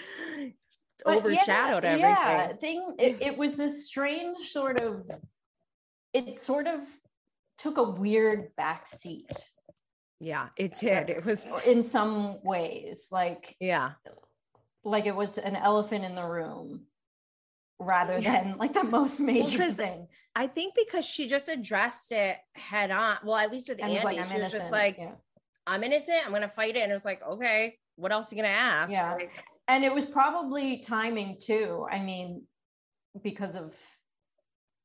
[1.05, 2.01] But overshadowed yeah, everything.
[2.01, 2.95] Yeah, thing.
[2.99, 5.09] It, it was this strange sort of.
[6.13, 6.81] It sort of
[7.57, 9.31] took a weird backseat
[10.19, 11.09] Yeah, it uh, did.
[11.09, 13.91] It was in some ways, like yeah.
[14.83, 16.85] Like it was an elephant in the room,
[17.79, 20.07] rather than like the most major 'cause thing.
[20.35, 23.17] I think because she just addressed it head on.
[23.23, 25.11] Well, at least with And Andy, like, she was just like, yeah.
[25.67, 26.25] I'm innocent.
[26.25, 26.79] I'm gonna fight it.
[26.81, 28.91] And it was like, okay, what else are you gonna ask?
[28.91, 29.13] Yeah.
[29.13, 31.87] Like, and it was probably timing too.
[31.89, 32.45] I mean,
[33.21, 33.73] because of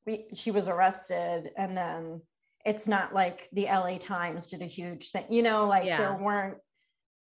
[0.06, 2.22] we, she was arrested, and then
[2.64, 5.24] it's not like the LA Times did a huge thing.
[5.30, 5.98] You know, like Yeah.
[5.98, 6.58] there weren't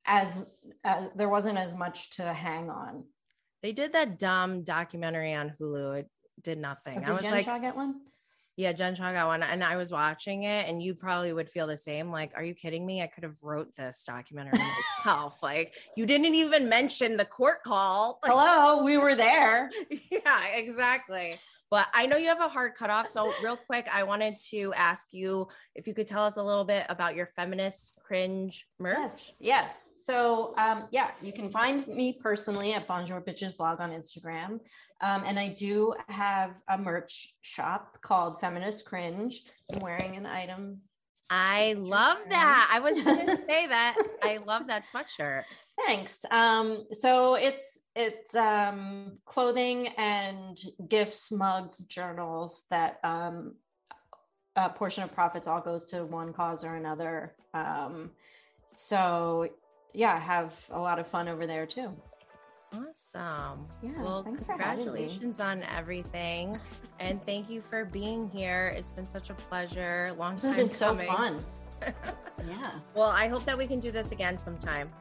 [0.06, 0.44] as,
[0.84, 3.04] as there wasn't as much to hang on.
[3.62, 6.00] they did that dumb documentary on Hulu.
[6.00, 6.10] It
[6.42, 6.98] did nothing.
[6.98, 8.02] I did was Jen like, Shaw get one?
[8.60, 11.66] yeah, Jen Shaw got one, and I was watching it, and you probably would feel
[11.66, 12.12] the same.
[12.12, 13.02] Like, are you kidding me?
[13.02, 15.40] I could have wrote this documentary myself.
[15.44, 18.20] Like, you didn't even mention the court call.
[18.26, 19.70] Hello, we were there.
[20.12, 21.40] yeah, exactly.
[21.72, 23.08] But I know you have a hard cutoff.
[23.08, 26.66] So, real quick, I wanted to ask you if you could tell us a little
[26.66, 28.98] bit about your feminist cringe merch.
[29.00, 29.89] Yes, yes.
[30.10, 34.60] So um, yeah, you can find me personally at Bonjour Bitches blog on Instagram,
[35.02, 39.40] um, and I do have a merch shop called Feminist Cringe.
[39.72, 40.82] I'm wearing an item.
[41.30, 42.72] I love that.
[42.74, 43.98] I was going to say that.
[44.24, 45.44] I love that sweatshirt.
[45.86, 46.26] Thanks.
[46.32, 53.54] Um, so it's it's um, clothing and gifts, mugs, journals that um,
[54.56, 57.36] a portion of profits all goes to one cause or another.
[57.54, 58.10] Um,
[58.66, 59.50] so
[59.94, 61.92] yeah, have a lot of fun over there too.
[62.72, 63.66] Awesome.
[63.82, 64.84] Yeah, well, thanks for having me.
[64.86, 66.58] congratulations on everything.
[67.00, 68.72] And thank you for being here.
[68.76, 70.14] It's been such a pleasure.
[70.20, 71.08] Long This time been so coming.
[71.08, 71.40] fun.
[72.48, 74.92] yeah, well, I hope that we can do this again sometime.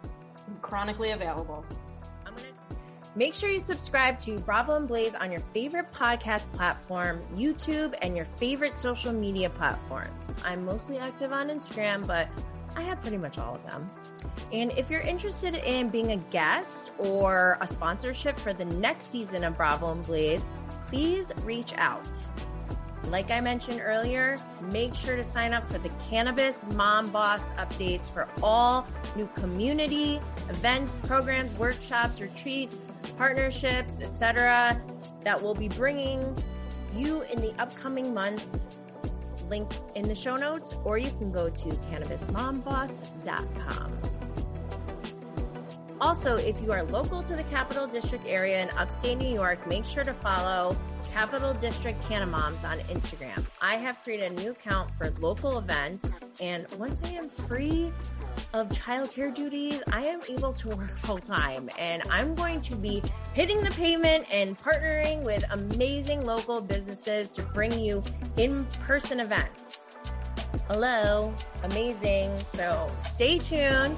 [0.62, 1.64] chronically available.
[2.24, 2.46] I'm gonna
[3.16, 8.16] make sure you subscribe to Bravo and Blaze on your favorite podcast platform, YouTube, and
[8.16, 10.36] your favorite social media platforms.
[10.44, 12.28] I'm mostly active on Instagram, but
[12.78, 13.90] I have pretty much all of them.
[14.52, 19.42] And if you're interested in being a guest or a sponsorship for the next season
[19.42, 20.46] of Bravo and Blaze,
[20.86, 22.24] please reach out.
[23.06, 24.38] Like I mentioned earlier,
[24.70, 28.86] make sure to sign up for the Cannabis Mom Boss updates for all
[29.16, 32.86] new community events, programs, workshops, retreats,
[33.16, 34.80] partnerships, etc.
[35.24, 36.22] that we'll be bringing
[36.94, 38.78] you in the upcoming months.
[39.48, 43.98] Link in the show notes, or you can go to cannabismomboss.com.
[46.00, 49.84] Also, if you are local to the Capital District area in upstate New York, make
[49.84, 50.76] sure to follow
[51.10, 53.44] Capital District CannaMoms on Instagram.
[53.60, 56.08] I have created a new account for local events,
[56.40, 57.92] and once I am free
[58.54, 61.68] of childcare duties, I am able to work full time.
[61.78, 63.02] And I'm going to be
[63.34, 68.02] hitting the pavement and partnering with amazing local businesses to bring you
[68.36, 69.88] in person events.
[70.68, 72.36] Hello, amazing.
[72.38, 73.96] So stay tuned.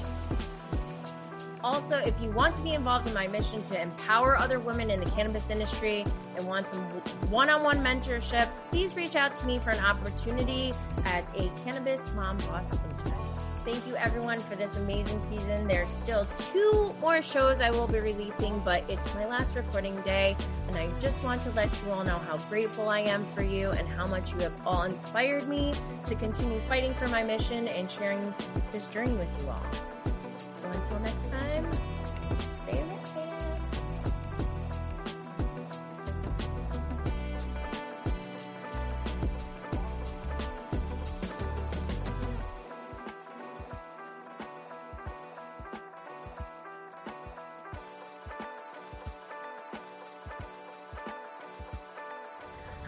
[1.62, 4.98] Also, if you want to be involved in my mission to empower other women in
[4.98, 6.04] the cannabis industry
[6.36, 6.82] and want some
[7.28, 10.72] one on one mentorship, please reach out to me for an opportunity
[11.04, 13.19] as a cannabis mom boss intern.
[13.62, 15.68] Thank you, everyone, for this amazing season.
[15.68, 20.34] There's still two more shows I will be releasing, but it's my last recording day.
[20.68, 23.70] And I just want to let you all know how grateful I am for you
[23.72, 25.74] and how much you have all inspired me
[26.06, 28.34] to continue fighting for my mission and sharing
[28.72, 29.62] this journey with you all.
[30.52, 31.70] So until next time,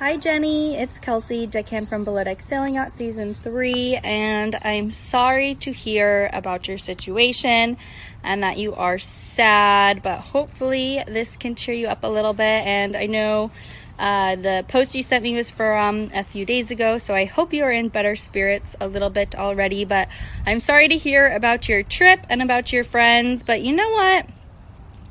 [0.03, 5.55] Hi Jenny, it's Kelsey, deckhand from Below Deck Sailing Yacht Season 3, and I'm sorry
[5.61, 7.77] to hear about your situation
[8.25, 12.43] and that you are sad, but hopefully this can cheer you up a little bit.
[12.67, 13.53] And I know
[13.97, 17.53] uh, the post you sent me was from a few days ago, so I hope
[17.53, 19.85] you are in better spirits a little bit already.
[19.85, 20.09] But
[20.45, 24.27] I'm sorry to hear about your trip and about your friends, but you know what?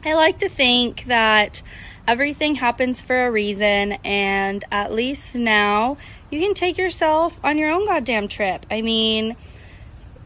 [0.03, 1.61] I like to think that
[2.07, 5.98] everything happens for a reason, and at least now
[6.30, 8.65] you can take yourself on your own goddamn trip.
[8.72, 9.36] I mean,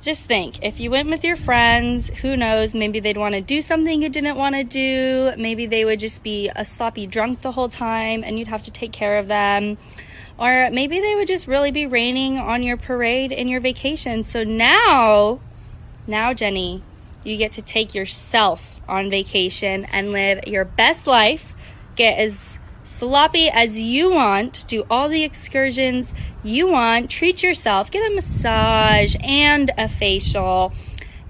[0.05, 3.61] just think if you went with your friends, who knows, maybe they'd want to do
[3.61, 5.31] something you didn't want to do.
[5.35, 8.71] Maybe they would just be a sloppy drunk the whole time and you'd have to
[8.71, 9.79] take care of them.
[10.37, 14.23] Or maybe they would just really be raining on your parade and your vacation.
[14.23, 15.39] So now,
[16.05, 16.83] now, Jenny,
[17.23, 21.54] you get to take yourself on vacation and live your best life.
[21.95, 26.13] Get as sloppy as you want, do all the excursions
[26.43, 30.73] you want, treat yourself, get a massage and a facial,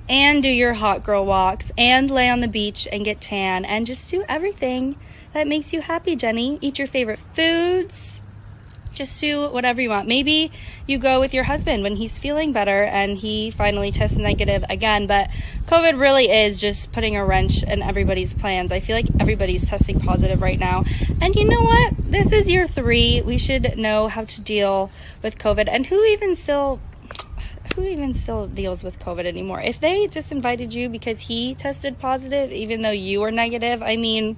[0.10, 3.88] and do your hot girl walks, and lay on the beach and get tan, and
[3.88, 4.96] just do everything
[5.34, 6.58] that makes you happy, Jenny.
[6.62, 8.15] Eat your favorite foods.
[8.96, 10.08] Just do whatever you want.
[10.08, 10.52] Maybe
[10.88, 15.06] you go with your husband when he's feeling better and he finally tests negative again.
[15.06, 15.30] But
[15.68, 18.72] COVID really is just putting a wrench in everybody's plans.
[18.72, 20.86] I feel like everybody's testing positive right now.
[21.22, 21.94] And you know what?
[22.12, 23.22] This is year three.
[23.22, 24.90] We should know how to deal
[25.22, 25.68] with COVID.
[25.70, 26.80] And who even still
[27.76, 29.62] who even still deals with COVID anymore?
[29.62, 34.38] If they disinvited you because he tested positive, even though you were negative, I mean,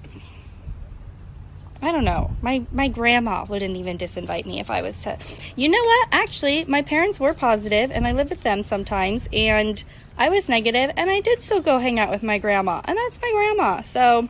[1.82, 2.32] I don't know.
[2.42, 5.18] My my grandma wouldn't even disinvite me if I was to.
[5.56, 6.10] You know what?
[6.12, 9.84] Actually, my parents were positive, and I live with them sometimes, and
[10.18, 13.22] I was negative, and I did still go hang out with my grandma, and that's
[13.22, 13.82] my grandma.
[13.82, 14.28] So,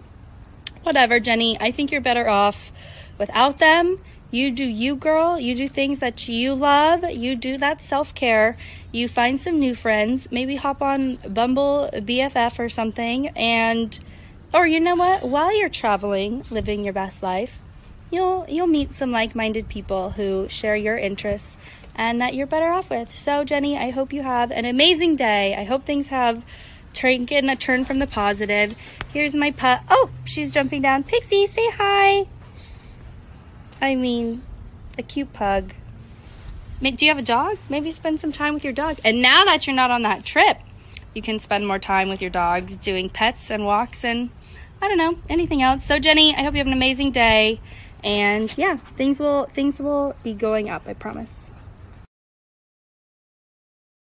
[0.83, 1.57] whatever, Jenny.
[1.59, 2.71] I think you're better off
[3.17, 3.99] without them.
[4.29, 5.39] You do you, girl.
[5.39, 7.09] You do things that you love.
[7.09, 8.57] You do that self care.
[8.91, 10.27] You find some new friends.
[10.31, 13.97] Maybe hop on Bumble BFF or something, and
[14.57, 15.21] or you know what?
[15.21, 17.59] While you're traveling, living your best life,
[18.09, 21.55] you'll you'll meet some like-minded people who share your interests
[21.93, 23.15] and that you're better off with.
[23.15, 25.55] So, Jenny, I hope you have an amazing day.
[25.55, 26.43] I hope things have
[26.93, 28.75] taken a turn from the positive.
[29.13, 29.83] Here's my pup.
[29.89, 31.03] Oh, she's jumping down.
[31.03, 32.25] Pixie, say hi.
[33.79, 34.41] I mean,
[34.97, 35.73] a cute pug.
[36.81, 37.57] Do you have a dog?
[37.69, 38.97] Maybe spend some time with your dog.
[39.05, 40.57] And now that you're not on that trip,
[41.13, 44.29] you can spend more time with your dogs doing pets and walks and
[44.81, 45.83] I don't know, anything else.
[45.83, 47.59] So Jenny, I hope you have an amazing day.
[48.03, 51.51] And yeah, things will things will be going up, I promise.